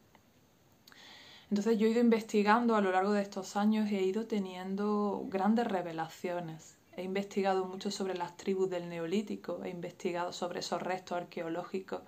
Entonces 1.49 1.77
yo 1.77 1.87
he 1.87 1.91
ido 1.91 2.01
investigando 2.01 2.75
a 2.75 2.81
lo 2.81 2.91
largo 2.91 3.13
de 3.13 3.21
estos 3.21 3.55
años 3.55 3.89
y 3.89 3.95
he 3.95 4.03
ido 4.03 4.27
teniendo 4.27 5.25
grandes 5.29 5.65
revelaciones 5.65 6.75
He 6.95 7.03
investigado 7.03 7.65
mucho 7.65 7.89
sobre 7.89 8.15
las 8.15 8.37
tribus 8.37 8.69
del 8.69 8.87
Neolítico, 8.87 9.63
he 9.63 9.69
investigado 9.69 10.31
sobre 10.31 10.59
esos 10.59 10.81
restos 10.81 11.17
arqueológicos, 11.17 12.01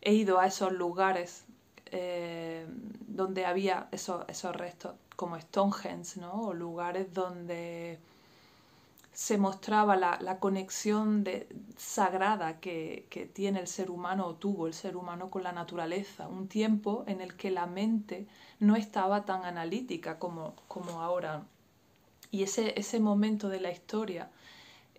he 0.00 0.12
ido 0.14 0.38
a 0.38 0.46
esos 0.46 0.72
lugares 0.72 1.44
eh, 1.86 2.66
donde 3.08 3.46
había 3.46 3.88
esos, 3.90 4.24
esos, 4.28 4.54
restos, 4.54 4.94
como 5.16 5.38
Stonehenge, 5.40 6.20
¿no? 6.20 6.48
o 6.48 6.54
lugares 6.54 7.12
donde 7.12 7.98
se 9.12 9.38
mostraba 9.38 9.96
la, 9.96 10.38
conexión 10.38 11.24
de, 11.24 11.48
sagrada 11.76 12.60
que, 12.60 13.06
que, 13.10 13.26
tiene 13.26 13.58
el 13.58 13.66
ser 13.66 13.90
humano 13.90 14.24
o 14.26 14.34
tuvo 14.36 14.68
el 14.68 14.72
ser 14.72 14.96
humano 14.96 15.30
con 15.30 15.42
la 15.42 15.52
naturaleza, 15.52 16.28
un 16.28 16.46
tiempo 16.46 17.02
en 17.08 17.20
el 17.20 17.36
que 17.36 17.50
la 17.50 17.66
mente 17.66 18.28
no 18.60 18.76
estaba 18.76 19.24
tan 19.24 19.44
analítica 19.44 20.18
como, 20.20 20.54
como 20.68 21.02
ahora 21.02 21.44
y 22.30 22.42
ese, 22.42 22.78
ese 22.78 23.00
momento 23.00 23.48
de 23.48 23.60
la 23.60 23.70
historia 23.70 24.30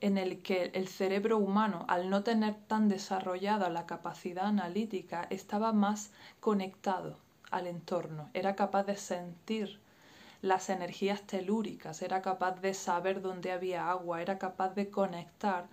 en 0.02 0.18
el 0.18 0.42
que 0.42 0.72
el 0.74 0.88
cerebro 0.88 1.38
humano, 1.38 1.86
al 1.88 2.10
no 2.10 2.24
tener 2.24 2.56
tan 2.68 2.90
desarrollada 2.90 3.70
la 3.70 3.86
capacidad 3.86 4.48
analítica, 4.48 5.28
estaba 5.30 5.74
más 5.74 6.12
conectado 6.40 7.18
al 7.52 7.68
entorno, 7.68 8.30
era 8.34 8.56
capaz 8.56 8.84
de 8.84 8.98
sentir 8.98 9.80
las 10.42 10.70
energías 10.70 11.22
telúricas, 11.22 12.02
era 12.02 12.22
capaz 12.22 12.62
de 12.62 12.74
saber 12.74 13.22
dónde 13.22 13.52
había 13.52 13.92
agua, 13.92 14.22
era 14.22 14.40
capaz 14.40 14.74
de 14.74 14.90
conectar 14.90 15.68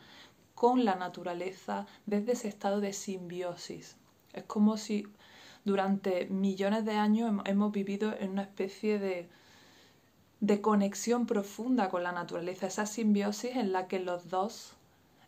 con 0.55 0.85
la 0.85 0.95
naturaleza 0.95 1.87
desde 2.05 2.33
ese 2.33 2.49
estado 2.49 2.81
de 2.81 2.93
simbiosis. 2.93 3.97
Es 4.35 4.45
como 4.45 4.77
si 4.77 5.07
durante 5.65 6.27
millones 6.27 6.85
de 6.85 6.95
años 6.95 7.41
hemos 7.47 7.73
vivido 7.73 8.15
en 8.19 8.31
una 8.31 8.43
especie 8.43 8.99
de 8.99 9.29
de 10.41 10.61
conexión 10.61 11.27
profunda 11.27 11.89
con 11.89 12.03
la 12.03 12.13
naturaleza, 12.13 12.67
esa 12.67 12.87
simbiosis 12.87 13.57
en 13.57 13.73
la 13.73 13.89
que 13.89 13.99
los 13.99 14.31
dos 14.31 14.75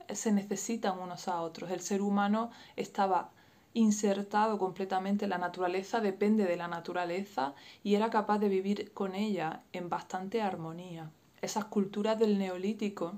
se 0.08 0.32
necesitan 0.32 0.98
unos 0.98 1.28
a 1.28 1.40
otros. 1.40 1.70
El 1.70 1.80
ser 1.80 2.02
humano 2.02 2.50
estaba 2.76 3.30
insertado 3.74 4.58
completamente 4.58 5.24
en 5.24 5.30
la 5.30 5.38
naturaleza, 5.38 6.00
depende 6.00 6.44
de 6.44 6.56
la 6.56 6.68
naturaleza 6.68 7.54
y 7.84 7.94
era 7.94 8.10
capaz 8.10 8.38
de 8.38 8.48
vivir 8.48 8.92
con 8.92 9.14
ella 9.14 9.62
en 9.72 9.88
bastante 9.88 10.42
armonía. 10.42 11.10
Esas 11.40 11.66
culturas 11.66 12.18
del 12.18 12.38
neolítico, 12.38 13.14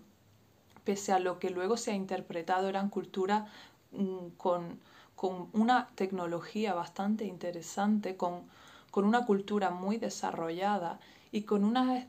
pese 0.84 1.12
a 1.12 1.18
lo 1.18 1.38
que 1.38 1.50
luego 1.50 1.76
se 1.76 1.92
ha 1.92 1.94
interpretado, 1.94 2.68
eran 2.68 2.90
culturas 2.90 3.50
mm, 3.92 4.28
con, 4.36 4.78
con, 5.16 5.48
una 5.52 5.88
tecnología 5.94 6.74
bastante 6.74 7.24
interesante, 7.24 8.16
con, 8.16 8.42
con 8.90 9.04
una 9.04 9.24
cultura 9.24 9.70
muy 9.70 9.96
desarrollada 9.96 11.00
y 11.32 11.42
con 11.42 11.64
una, 11.64 12.06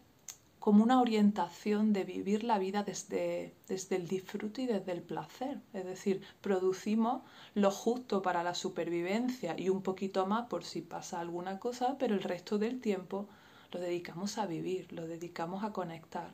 como 0.59 0.83
una 0.83 1.01
orientación 1.01 1.93
de 1.93 2.03
vivir 2.03 2.43
la 2.43 2.59
vida 2.59 2.83
desde, 2.83 3.55
desde 3.67 3.95
el 3.95 4.07
disfrute 4.07 4.63
y 4.63 4.65
desde 4.67 4.91
el 4.91 5.01
placer. 5.01 5.59
Es 5.73 5.85
decir, 5.85 6.21
producimos 6.41 7.23
lo 7.55 7.71
justo 7.71 8.21
para 8.21 8.43
la 8.43 8.53
supervivencia 8.53 9.55
y 9.57 9.69
un 9.69 9.81
poquito 9.81 10.27
más 10.27 10.47
por 10.47 10.65
si 10.65 10.81
pasa 10.81 11.21
alguna 11.21 11.57
cosa, 11.59 11.97
pero 11.97 12.13
el 12.13 12.21
resto 12.21 12.57
del 12.57 12.81
tiempo 12.81 13.27
lo 13.71 13.79
dedicamos 13.79 14.37
a 14.37 14.45
vivir, 14.45 14.91
lo 14.91 15.07
dedicamos 15.07 15.63
a 15.63 15.71
conectar. 15.71 16.31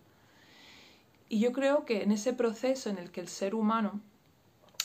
Y 1.29 1.39
yo 1.39 1.53
creo 1.53 1.85
que 1.85 2.01
en 2.01 2.11
ese 2.11 2.33
proceso 2.33 2.89
en 2.89 2.97
el 2.97 3.11
que 3.11 3.21
el 3.21 3.27
ser 3.27 3.53
humano 3.53 4.01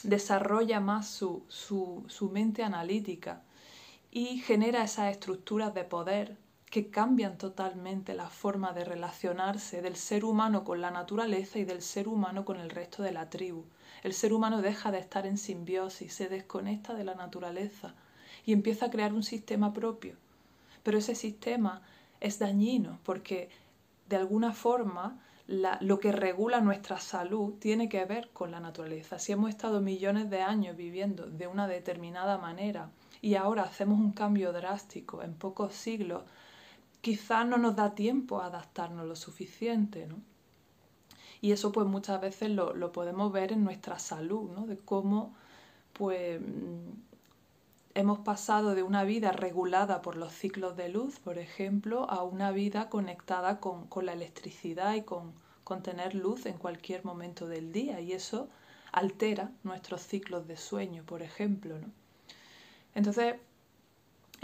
desarrolla 0.03 0.79
más 0.79 1.09
su, 1.09 1.43
su, 1.49 2.05
su 2.09 2.29
mente 2.29 2.63
analítica 2.63 3.43
y 4.11 4.39
genera 4.41 4.85
esas 4.85 5.11
estructuras 5.11 5.73
de 5.73 5.85
poder 5.85 6.37
que 6.75 6.91
cambian 6.91 7.39
totalmente 7.39 8.15
la 8.15 8.29
forma 8.29 8.73
de 8.73 8.85
relacionarse 8.85 9.81
del 9.81 9.95
ser 9.95 10.25
humano 10.25 10.65
con 10.65 10.81
la 10.81 10.91
naturaleza 10.91 11.61
y 11.61 11.65
del 11.65 11.83
ser 11.83 12.09
humano 12.09 12.45
con 12.45 12.59
el 12.59 12.69
resto 12.69 13.05
de 13.05 13.13
la 13.13 13.31
tribu. 13.31 13.63
El 14.03 14.13
ser 14.13 14.33
humano 14.33 14.61
deja 14.61 14.91
de 14.91 14.99
estar 14.99 15.25
en 15.25 15.39
simbiosis, 15.39 16.13
se 16.13 16.29
desconecta 16.29 16.93
de 16.95 17.05
la 17.05 17.15
naturaleza 17.15 17.95
y 18.45 18.53
empieza 18.53 18.87
a 18.87 18.91
crear 18.91 19.13
un 19.13 19.23
sistema 19.23 19.73
propio. 19.73 20.17
pero 20.83 20.99
ese 20.99 21.15
sistema 21.15 21.83
es 22.19 22.41
dañino 22.41 22.99
porque 23.05 23.51
de 24.09 24.17
alguna 24.17 24.53
forma 24.53 25.21
lo 25.47 26.01
que 26.01 26.11
regula 26.11 26.61
nuestra 26.61 26.99
salud 26.99 27.55
tiene 27.61 27.89
que 27.89 28.05
ver 28.05 28.31
con 28.33 28.51
la 28.51 28.59
naturaleza. 28.59 29.21
Si 29.21 29.31
hemos 29.31 29.51
estado 29.51 29.81
millones 29.81 30.29
de 30.29 30.43
años 30.43 30.77
viviendo 30.77 31.27
de 31.27 31.47
una 31.47 31.69
determinada 31.69 32.37
manera 32.37 32.91
y 33.21 33.37
ahora 33.37 33.63
hacemos 33.63 34.01
un 34.01 34.11
cambio 34.11 34.53
drástico 34.53 35.23
en 35.23 35.35
pocos 35.35 35.73
siglos, 35.75 36.25
quizás 37.05 37.47
no 37.47 37.59
nos 37.59 37.77
da 37.77 37.95
tiempo 37.95 38.41
a 38.41 38.47
adaptarnos 38.47 39.07
lo 39.07 39.15
suficiente, 39.15 40.07
¿no? 40.07 40.17
Y 41.43 41.53
eso 41.53 41.71
pues 41.71 41.87
muchas 41.87 42.19
veces 42.19 42.51
lo, 42.51 42.93
podemos 42.93 43.31
ver 43.31 43.53
en 43.53 43.63
nuestra 43.63 43.99
salud, 43.99 44.51
¿no? 44.51 44.67
De 44.67 44.79
cómo 44.79 45.35
pues 45.93 46.41
mm, 46.41 46.93
hemos 47.95 48.21
pasado 48.21 48.75
de 48.75 48.83
una 48.83 49.05
vida 49.05 49.33
regulada 49.33 50.01
por 50.01 50.17
los 50.17 50.33
ciclos 50.33 50.79
de 50.79 50.89
luz, 50.89 51.19
por 51.21 51.37
ejemplo, 51.37 52.09
a 52.09 52.23
una 52.23 52.51
vida 52.53 52.89
conectada 52.89 53.61
con, 53.61 53.87
la 54.03 54.15
electricidad 54.15 54.95
y 54.95 55.03
con, 55.03 55.35
con, 55.63 55.83
tener 55.83 56.15
luz 56.15 56.47
en 56.47 56.57
cualquier 56.57 57.05
momento 57.05 57.47
del 57.47 57.71
día. 57.71 58.01
Y 58.01 58.13
eso 58.13 58.49
altera 58.93 59.51
nuestros 59.63 60.01
ciclos 60.01 60.49
de 60.49 60.57
sueño, 60.57 61.05
por 61.05 61.21
ejemplo. 61.21 61.79
¿no? 61.79 61.89
Entonces, 62.95 63.35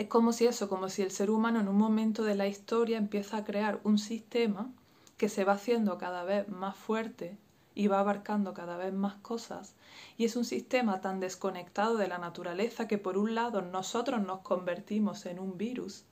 es 0.00 0.09
como 0.09 0.33
si 0.33 0.47
eso, 0.47 0.71
como 0.71 0.88
si 0.88 1.02
el 1.02 1.11
ser 1.11 1.30
humano 1.30 1.61
en 1.61 1.69
un 1.69 1.76
momento 1.76 2.25
de 2.25 2.35
la 2.35 2.47
historia 2.47 2.97
empieza 2.97 3.37
a 3.37 3.45
crear 3.45 3.80
un 3.85 3.99
sistema 3.99 4.73
que 5.19 5.28
se 5.28 5.45
va 5.45 5.52
haciendo 5.52 5.99
cada 5.99 6.25
vez 6.25 6.49
más 6.49 6.75
fuerte 6.75 7.37
y 7.75 7.87
va 7.87 8.00
abarcando 8.00 8.54
cada 8.54 8.78
vez 8.78 8.95
más 8.95 9.16
cosas. 9.16 9.75
Y 10.16 10.25
es 10.25 10.37
un 10.37 10.47
sistema 10.47 11.02
tan 11.02 11.21
desconectado 11.21 11.99
de 11.99 12.09
la 12.09 12.16
naturaleza 12.16 12.88
que 12.88 12.97
por 12.97 13.19
un 13.19 13.35
lado 13.35 13.61
nosotros 13.61 14.23
nos 14.23 14.40
convertimos 14.40 15.26
en 15.26 15.38
un 15.38 15.59
virus 15.59 16.04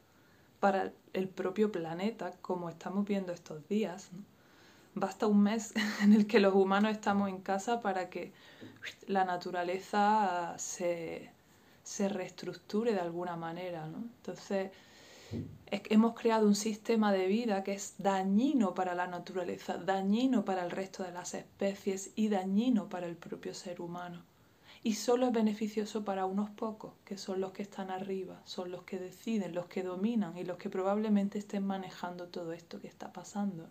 para 0.60 0.92
el 1.14 1.26
propio 1.26 1.72
planeta, 1.72 2.34
como 2.42 2.68
estamos 2.68 3.06
viendo 3.06 3.32
estos 3.32 3.66
días. 3.68 4.10
Basta 4.96 5.26
un 5.26 5.42
mes 5.42 5.72
en 6.02 6.12
el 6.12 6.26
que 6.26 6.40
los 6.40 6.54
humanos 6.54 6.92
estamos 6.92 7.30
en 7.30 7.40
casa 7.40 7.80
para 7.80 8.10
que 8.10 8.34
la 9.06 9.24
naturaleza 9.24 10.54
se, 10.58 11.32
se 11.88 12.10
reestructure 12.10 12.92
de 12.92 13.00
alguna 13.00 13.34
manera. 13.34 13.86
¿no? 13.86 13.96
Entonces, 14.18 14.70
hemos 15.70 16.14
creado 16.14 16.46
un 16.46 16.54
sistema 16.54 17.12
de 17.12 17.26
vida 17.26 17.64
que 17.64 17.72
es 17.72 17.94
dañino 17.96 18.74
para 18.74 18.94
la 18.94 19.06
naturaleza, 19.06 19.78
dañino 19.78 20.44
para 20.44 20.64
el 20.64 20.70
resto 20.70 21.02
de 21.02 21.12
las 21.12 21.32
especies 21.32 22.10
y 22.14 22.28
dañino 22.28 22.90
para 22.90 23.06
el 23.06 23.16
propio 23.16 23.54
ser 23.54 23.80
humano. 23.80 24.22
Y 24.82 24.96
solo 24.96 25.28
es 25.28 25.32
beneficioso 25.32 26.04
para 26.04 26.26
unos 26.26 26.50
pocos, 26.50 26.92
que 27.06 27.16
son 27.16 27.40
los 27.40 27.52
que 27.52 27.62
están 27.62 27.90
arriba, 27.90 28.42
son 28.44 28.70
los 28.70 28.82
que 28.82 28.98
deciden, 28.98 29.54
los 29.54 29.66
que 29.66 29.82
dominan 29.82 30.36
y 30.36 30.44
los 30.44 30.58
que 30.58 30.68
probablemente 30.68 31.38
estén 31.38 31.66
manejando 31.66 32.26
todo 32.26 32.52
esto 32.52 32.82
que 32.82 32.86
está 32.86 33.14
pasando. 33.14 33.66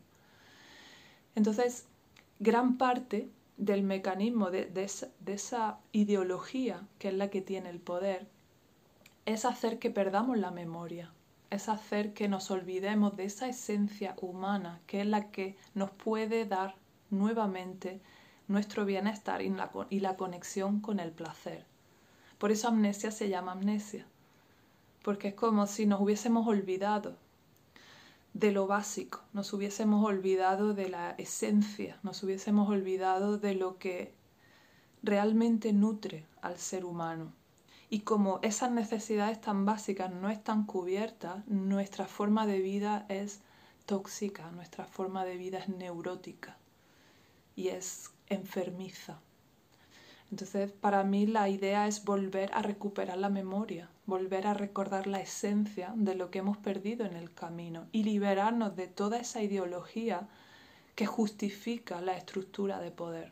Entonces, 1.36 1.86
gran 2.40 2.80
parte 2.80 3.30
del 3.58 3.84
mecanismo 3.84 4.52
de, 4.52 4.72
esa, 5.26 5.80
ideología 5.92 6.88
que 7.00 7.10
es 7.10 7.14
la 7.16 7.30
que 7.30 7.42
tiene 7.42 7.70
el 7.70 7.80
poder 7.80 8.28
es 9.26 9.46
hacer 9.46 9.80
que 9.80 9.90
perdamos 9.90 10.38
la 10.38 10.52
memoria, 10.52 11.12
es 11.50 11.68
hacer 11.68 12.14
que 12.14 12.28
nos 12.28 12.50
olvidemos 12.52 13.18
de 13.18 13.26
esa 13.26 13.50
esencia 13.50 14.16
humana 14.22 14.80
que 14.88 15.02
es 15.02 15.08
la 15.08 15.32
que 15.32 15.58
nos 15.74 15.90
puede 15.92 16.46
dar 16.46 16.76
nuevamente 17.10 18.00
nuestro 18.48 18.86
bienestar 18.86 19.42
y 19.42 19.50
la, 19.50 19.72
y 19.90 20.00
la, 20.00 20.16
conexión 20.16 20.80
con 20.80 21.00
el 21.00 21.12
placer. 21.12 21.66
Por 22.38 22.52
eso 22.52 22.70
amnesia 22.70 23.12
se 23.12 23.28
llama 23.28 23.54
amnesia, 23.54 24.06
porque 25.04 25.30
es 25.30 25.34
como 25.34 25.66
si 25.68 25.86
nos 25.86 26.00
hubiésemos 26.00 26.48
olvidado 26.48 27.16
de 28.38 28.52
lo 28.52 28.68
básico, 28.68 29.22
nos 29.34 29.52
hubiésemos 29.52 30.06
olvidado 30.06 30.76
de 30.76 30.90
la 30.90 31.16
esencia, 31.18 31.98
nos 32.04 32.22
hubiésemos 32.22 32.70
olvidado 32.70 33.40
de 33.40 33.56
lo 33.56 33.80
que 33.80 34.14
realmente 35.02 35.74
nutre 35.74 36.24
al 36.42 36.60
ser 36.60 36.86
humano. 36.86 37.34
Y 37.90 38.02
como 38.02 38.40
esas 38.44 38.72
necesidades 38.72 39.42
tan 39.42 39.66
básicas 39.66 40.12
no 40.12 40.30
están 40.30 40.66
cubiertas, 40.66 41.48
nuestra 41.48 42.06
forma 42.06 42.46
de 42.46 42.60
vida 42.60 43.08
es 43.10 43.40
tóxica, 43.88 44.52
nuestra 44.52 44.86
forma 44.86 45.26
de 45.26 45.38
vida 45.38 45.58
es 45.58 45.70
neurótica 45.70 46.58
y 47.56 47.70
es 47.70 48.12
enfermiza. 48.28 49.20
Entonces, 50.30 50.72
para 50.72 51.04
mí 51.04 51.26
la 51.26 51.48
idea 51.48 51.88
es 51.88 52.04
volver 52.04 52.52
a 52.54 52.62
recuperar 52.62 53.18
la 53.18 53.30
memoria, 53.30 53.90
volver 54.06 54.48
a 54.48 54.54
recordar 54.54 55.08
la 55.08 55.22
esencia 55.22 55.94
de 55.96 56.16
lo 56.16 56.30
que 56.32 56.40
hemos 56.40 56.58
perdido 56.58 57.06
en 57.06 57.16
el 57.16 57.34
camino 57.34 57.88
y 57.94 58.04
liberarnos 58.04 58.76
de 58.76 58.88
toda 58.88 59.20
esa 59.20 59.42
ideología 59.42 60.28
que 60.96 61.06
justifica 61.06 62.02
la 62.02 62.18
estructura 62.18 62.80
de 62.80 62.92
poder. 62.92 63.32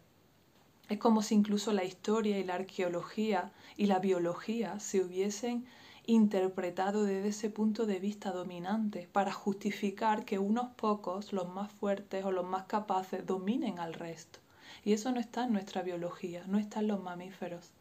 Es 0.87 0.99
como 0.99 1.21
si 1.21 1.35
incluso 1.35 1.73
la 1.73 1.83
historia 1.83 2.37
y 2.37 2.43
la 2.43 2.55
arqueología 2.55 3.51
y 3.75 3.87
la 3.87 3.99
biología 3.99 4.79
se 4.79 5.01
hubiesen 5.01 5.65
interpretado 6.05 7.03
desde 7.03 7.29
ese 7.29 7.49
punto 7.49 7.85
de 7.87 7.99
vista 7.99 8.31
dominante 8.31 9.09
para 9.11 9.31
justificar 9.31 10.23
que 10.23 10.37
unos 10.37 10.69
pocos, 10.75 11.33
los 11.33 11.49
más 11.49 11.71
fuertes 11.71 12.23
o 12.23 12.31
los 12.31 12.45
más 12.45 12.65
capaces, 12.65 13.25
dominen 13.25 13.79
al 13.79 13.95
resto. 13.95 14.44
Y 14.83 14.93
eso 14.93 15.11
no 15.11 15.19
está 15.19 15.45
en 15.45 15.53
nuestra 15.53 15.81
biología, 15.81 16.43
no 16.47 16.57
está 16.57 16.79
en 16.79 16.87
los 16.87 17.01
mamíferos. 17.01 17.71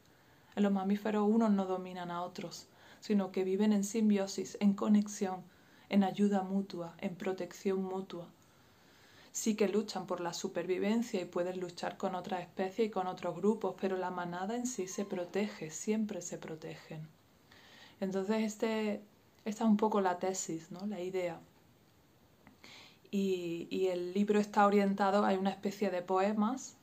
En 0.57 0.63
los 0.63 0.73
mamíferos 0.73 1.29
unos 1.29 1.51
no 1.51 1.67
dominan 1.67 2.11
a 2.11 2.23
otros, 2.23 2.67
sino 3.01 3.33
que 3.33 3.45
viven 3.45 3.73
en 3.73 3.85
simbiosis, 3.85 4.57
en 4.61 4.73
conexión, 4.75 5.43
en 5.89 6.05
ayuda 6.05 6.43
mutua, 6.43 6.95
en 6.99 7.15
protección 7.15 7.83
mutua. 7.83 8.29
Sí 9.33 9.57
que 9.57 9.69
luchan 9.69 10.07
por 10.07 10.21
la 10.21 10.33
supervivencia 10.33 11.21
y 11.21 11.25
pueden 11.25 11.59
luchar 11.59 11.97
con 11.97 12.15
otras 12.15 12.43
especies 12.43 12.89
y 12.89 12.91
con 12.91 13.09
otros 13.09 13.37
grupos, 13.37 13.75
pero 13.81 13.97
la 13.97 14.11
manada 14.11 14.55
en 14.55 14.67
sí 14.67 14.87
se 14.87 15.05
protege, 15.05 15.71
siempre 15.71 16.23
se 16.23 16.39
protegen. 16.39 17.09
Entonces 18.01 18.43
este, 18.43 19.03
esta 19.45 19.65
es 19.65 19.71
un 19.71 19.77
poco 19.77 20.01
la 20.01 20.19
tesis, 20.19 20.71
¿no? 20.71 20.87
la 20.87 21.01
idea. 21.01 21.41
Y, 23.23 23.69
y 23.71 23.89
el 23.89 24.13
libro 24.13 24.41
está 24.41 24.67
orientado, 24.67 25.25
hay 25.25 25.37
una 25.37 25.51
especie 25.51 25.91
de 25.91 26.03
poemas 26.03 26.77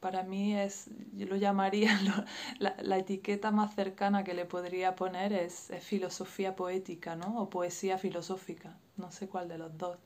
para 0.00 0.22
mí 0.22 0.56
es, 0.56 0.90
yo 1.14 1.26
lo 1.26 1.36
llamaría, 1.36 1.98
la, 2.58 2.98
etiqueta 2.98 3.50
más 3.50 3.74
cercana 3.74 4.24
que 4.24 4.34
le 4.34 4.44
podría 4.44 4.94
poner 4.94 5.32
es, 5.32 5.70
filosofía 5.80 6.54
poética, 6.54 7.16
¿no? 7.16 7.40
O 7.40 7.50
poesía 7.50 7.98
filosófica, 7.98 8.76
no 8.96 9.10
sé 9.10 9.28
cuál 9.28 9.48
de 9.48 9.58
los 9.58 9.76
dos. 9.76 9.98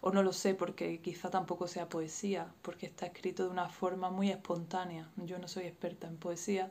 O 0.00 0.12
no 0.12 0.22
lo 0.22 0.32
sé 0.32 0.54
porque 0.54 1.00
quizá 1.00 1.30
tampoco 1.30 1.66
sea 1.66 1.88
poesía, 1.88 2.52
porque 2.62 2.86
está 2.86 3.06
escrito 3.06 3.44
de 3.44 3.50
una 3.50 3.68
forma 3.68 4.10
muy 4.10 4.30
espontánea. 4.30 5.10
Yo 5.16 5.38
no 5.38 5.48
soy 5.48 5.64
experta 5.64 6.06
en 6.06 6.18
poesía, 6.18 6.70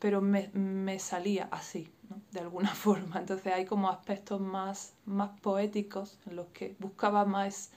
pero 0.00 0.20
me, 0.20 0.48
me 0.54 0.98
salía 0.98 1.48
así, 1.52 1.92
de 2.32 2.40
alguna 2.40 2.74
forma. 2.74 3.20
Entonces 3.20 3.52
hay 3.52 3.66
como 3.66 3.88
aspectos 3.88 4.40
más, 4.40 4.94
más 5.04 5.38
poéticos 5.40 6.18
en 6.26 6.34
los 6.34 6.48
que 6.48 6.74
buscaba 6.80 7.24
más 7.24 7.70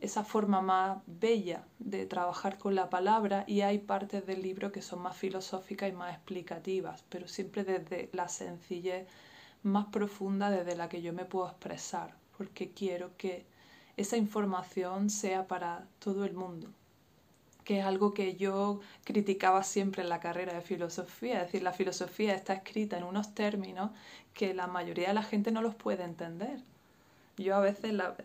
esa 0.00 0.22
forma 0.22 0.62
más 0.62 0.98
bella 1.06 1.66
de 1.80 2.06
trabajar 2.06 2.56
con 2.56 2.74
la 2.74 2.88
palabra 2.88 3.44
y 3.48 3.62
hay 3.62 3.78
partes 3.78 4.24
del 4.26 4.42
libro 4.42 4.70
que 4.70 4.80
son 4.80 5.02
más 5.02 5.16
filosóficas 5.16 5.88
y 5.90 5.92
más 5.92 6.14
explicativas, 6.14 7.04
pero 7.08 7.26
siempre 7.26 7.64
desde 7.64 8.08
la 8.12 8.28
sencillez 8.28 9.08
más 9.64 9.86
profunda 9.86 10.50
desde 10.50 10.76
la 10.76 10.88
que 10.88 11.02
yo 11.02 11.12
me 11.12 11.24
puedo 11.24 11.48
expresar, 11.48 12.14
porque 12.36 12.70
quiero 12.70 13.16
que 13.16 13.44
esa 13.96 14.16
información 14.16 15.10
sea 15.10 15.48
para 15.48 15.88
todo 15.98 16.24
el 16.24 16.34
mundo, 16.34 16.70
que 17.68 17.80
es 17.80 17.84
algo 17.84 18.14
que 18.14 18.34
yo 18.34 18.80
criticaba 19.04 19.62
siempre 19.62 20.02
en 20.02 20.08
la 20.08 20.20
carrera 20.20 20.54
de 20.54 20.62
filosofía, 20.62 21.42
es 21.42 21.48
decir, 21.48 21.62
la 21.62 21.74
filosofía 21.74 22.34
está 22.34 22.54
escrita 22.54 22.96
en 22.96 23.04
unos 23.04 23.34
términos 23.34 23.90
que 24.32 24.54
la 24.54 24.66
mayoría 24.66 25.08
de 25.08 25.12
la 25.12 25.22
gente 25.22 25.50
no 25.50 25.60
los 25.60 25.74
puede 25.74 26.02
entender. 26.02 26.60
Yo 27.36 27.54
a 27.54 27.60
veces 27.60 27.92
la, 27.92 28.16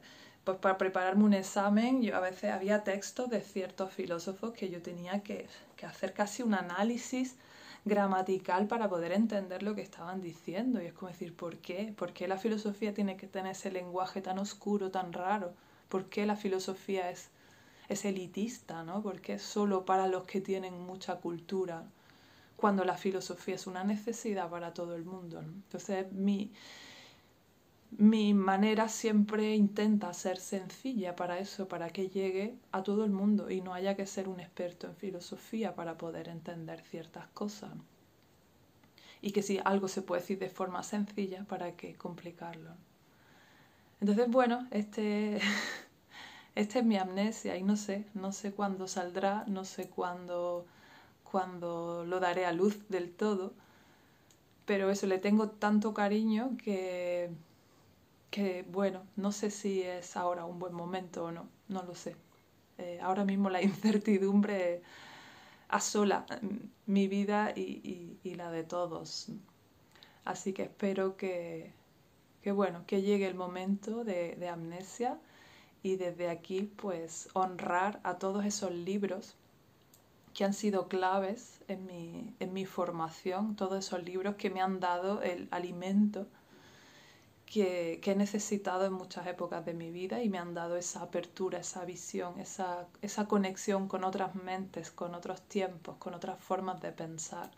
pues 0.45 0.58
para 0.60 0.77
prepararme 0.77 1.25
un 1.25 1.34
examen 1.34 2.01
yo 2.01 2.15
a 2.15 2.21
veces 2.21 2.51
había 2.51 2.86
textos 2.86 3.29
de 3.29 3.41
ciertos 3.41 3.91
filósofos 3.91 4.53
que 4.53 4.69
yo 4.69 4.82
tenía 4.82 5.23
que, 5.23 5.49
hacer 5.86 6.13
casi 6.13 6.41
un 6.41 6.53
análisis 6.53 7.36
gramatical 7.84 8.67
para 8.67 8.88
poder 8.88 9.12
entender 9.12 9.62
lo 9.62 9.75
que 9.75 9.82
estaban 9.82 10.21
diciendo. 10.21 10.82
Y 10.82 10.86
es 10.86 10.93
como 10.93 11.12
decir, 11.12 11.36
¿por 11.36 11.58
qué? 11.58 11.93
¿Por 11.97 12.13
qué 12.13 12.29
la 12.29 12.38
filosofía 12.38 12.93
tiene 12.93 13.17
que 13.17 13.27
tener 13.27 13.51
ese 13.51 13.71
lenguaje 13.71 14.21
tan 14.21 14.39
oscuro, 14.39 14.89
tan 14.89 15.12
raro? 15.12 15.53
¿Por 15.89 16.06
qué 16.06 16.25
la 16.25 16.38
filosofía 16.38 17.10
es, 17.10 17.29
es 17.93 18.06
elitista? 18.06 18.84
¿no? 18.84 19.01
¿Por 19.01 19.21
qué 19.21 19.34
es 19.34 19.41
solo 19.41 19.86
para 19.86 20.08
los 20.08 20.25
que 20.25 20.41
tienen 20.41 20.79
mucha 20.79 21.15
cultura? 21.17 21.84
Cuando 22.56 22.86
la 22.86 22.97
filosofía 22.97 23.56
es 23.56 23.67
una 23.67 23.84
necesidad 23.84 24.49
para 24.49 24.73
todo 24.73 24.95
el 24.95 25.03
mundo. 25.06 25.39
Entonces, 25.39 26.12
mi, 26.12 26.51
mi 27.97 28.34
manera 28.34 28.89
siempre 28.89 29.56
intenta 29.56 30.13
ser 30.13 30.38
sencilla 30.38 31.15
para 31.15 31.39
eso, 31.39 31.67
para 31.67 31.89
que 31.89 32.10
llegue 32.10 32.56
a 32.71 32.84
todo 32.84 33.06
el 33.06 33.12
mundo 33.12 33.49
y 33.51 33.62
no 33.62 33.73
haya 33.73 33.95
que 33.95 34.08
ser 34.08 34.27
un 34.27 34.39
experto 34.39 34.88
en 34.88 34.95
filosofía 34.95 35.75
para 35.75 35.97
poder 35.97 36.27
entender 36.29 36.82
ciertas 36.82 37.27
cosas. 37.34 37.71
Y 39.21 39.32
que 39.32 39.41
si 39.41 39.60
algo 39.63 39.88
se 39.88 40.01
puede 40.01 40.21
decir 40.21 40.39
de 40.39 40.49
forma 40.49 40.84
sencilla, 40.84 41.45
¿para 41.45 41.75
qué 41.75 41.95
complicarlo? 41.95 42.71
Entonces, 44.01 44.27
bueno, 44.29 44.67
este, 44.71 45.39
este 46.55 46.79
es 46.79 46.85
mi 46.85 46.97
amnesia 46.97 47.57
y 47.57 47.63
no 47.63 47.75
sé, 47.75 48.05
no 48.13 48.31
sé 48.31 48.51
cuándo 48.53 48.87
saldrá, 48.87 49.43
no 49.47 49.65
sé 49.65 49.89
cuándo, 49.89 50.65
cuándo 51.23 52.05
lo 52.05 52.19
daré 52.19 52.45
a 52.45 52.51
luz 52.51 52.87
del 52.89 53.11
todo, 53.11 53.53
pero 54.65 54.89
eso, 54.89 55.07
le 55.07 55.17
tengo 55.19 55.49
tanto 55.49 55.93
cariño 55.93 56.55
que, 56.63 57.31
que, 58.31 58.65
bueno, 58.71 59.03
no 59.15 59.31
sé 59.31 59.51
si 59.51 59.81
es 59.81 60.15
ahora 60.15 60.45
un 60.45 60.59
buen 60.59 60.73
momento 60.73 61.25
o 61.25 61.31
no, 61.31 61.49
no 61.67 61.83
lo 61.83 61.95
sé. 61.95 62.15
Eh, 62.77 62.99
ahora 63.01 63.25
mismo 63.25 63.49
la 63.49 63.61
incertidumbre 63.71 64.81
asola 65.69 66.25
mi 66.85 67.07
vida 67.07 67.51
y, 67.55 68.19
la 68.35 68.51
de 68.51 68.63
todos. 68.63 69.27
Así 70.25 70.53
que 70.53 70.63
espero 70.63 71.17
que, 71.17 71.73
bueno, 72.45 72.85
que 72.87 73.01
llegue 73.01 73.27
el 73.27 73.35
momento 73.35 74.03
de, 74.03 74.35
de, 74.35 74.49
amnesia 74.49 75.19
y 75.84 75.98
desde 75.98 76.30
aquí 76.30 76.72
pues 76.78 77.30
honrar 77.34 78.00
a 78.04 78.17
todos 78.17 78.46
esos 78.46 78.72
libros 78.72 79.36
que 80.34 80.46
han 80.46 80.54
sido 80.54 80.88
claves 80.88 81.60
en 81.67 81.86
mi, 81.86 82.34
en 82.39 82.54
mi 82.54 82.65
formación, 82.65 83.56
todos 83.56 83.86
esos 83.86 84.04
libros 84.04 84.36
que 84.36 84.50
me 84.50 84.62
han 84.62 84.80
dado 84.80 85.22
el 85.22 85.48
alimento 85.52 86.26
que, 87.54 88.02
he 88.04 88.15
necesitado 88.15 88.86
en 88.86 88.93
muchas 88.93 89.28
épocas 89.28 89.63
de 89.63 89.76
mi 89.76 89.91
vida 89.91 90.24
y 90.24 90.30
me 90.30 90.39
han 90.39 90.56
dado 90.56 90.76
esa 90.76 91.04
apertura, 91.04 91.60
esa 91.60 91.86
visión, 91.86 92.39
esa, 92.39 92.88
esa 93.04 93.28
conexión 93.28 93.88
con 93.88 94.04
otras 94.04 94.34
mentes, 94.34 94.89
con 94.89 95.13
otros 95.13 95.41
tiempos, 95.43 95.98
con 95.98 96.15
otras 96.15 96.39
formas 96.39 96.82
de 96.82 96.91
pensar. 96.91 97.52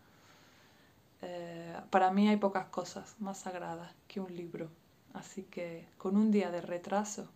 Eh, 1.22 1.80
para 1.92 2.12
mí 2.12 2.28
hay 2.28 2.36
pocas 2.36 2.66
cosas 2.66 3.16
más 3.20 3.40
sagradas 3.40 3.94
que 4.10 4.20
un 4.20 4.36
libro, 4.36 4.70
así 5.14 5.44
que 5.44 5.88
con 5.98 6.18
un 6.18 6.30
día 6.30 6.52
de 6.52 6.60
retraso, 6.60 7.30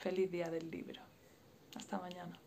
feliz 0.00 0.30
día 0.30 0.48
del 0.48 0.70
libro. 0.70 1.00
Hasta 1.76 1.98
mañana. 1.98 2.38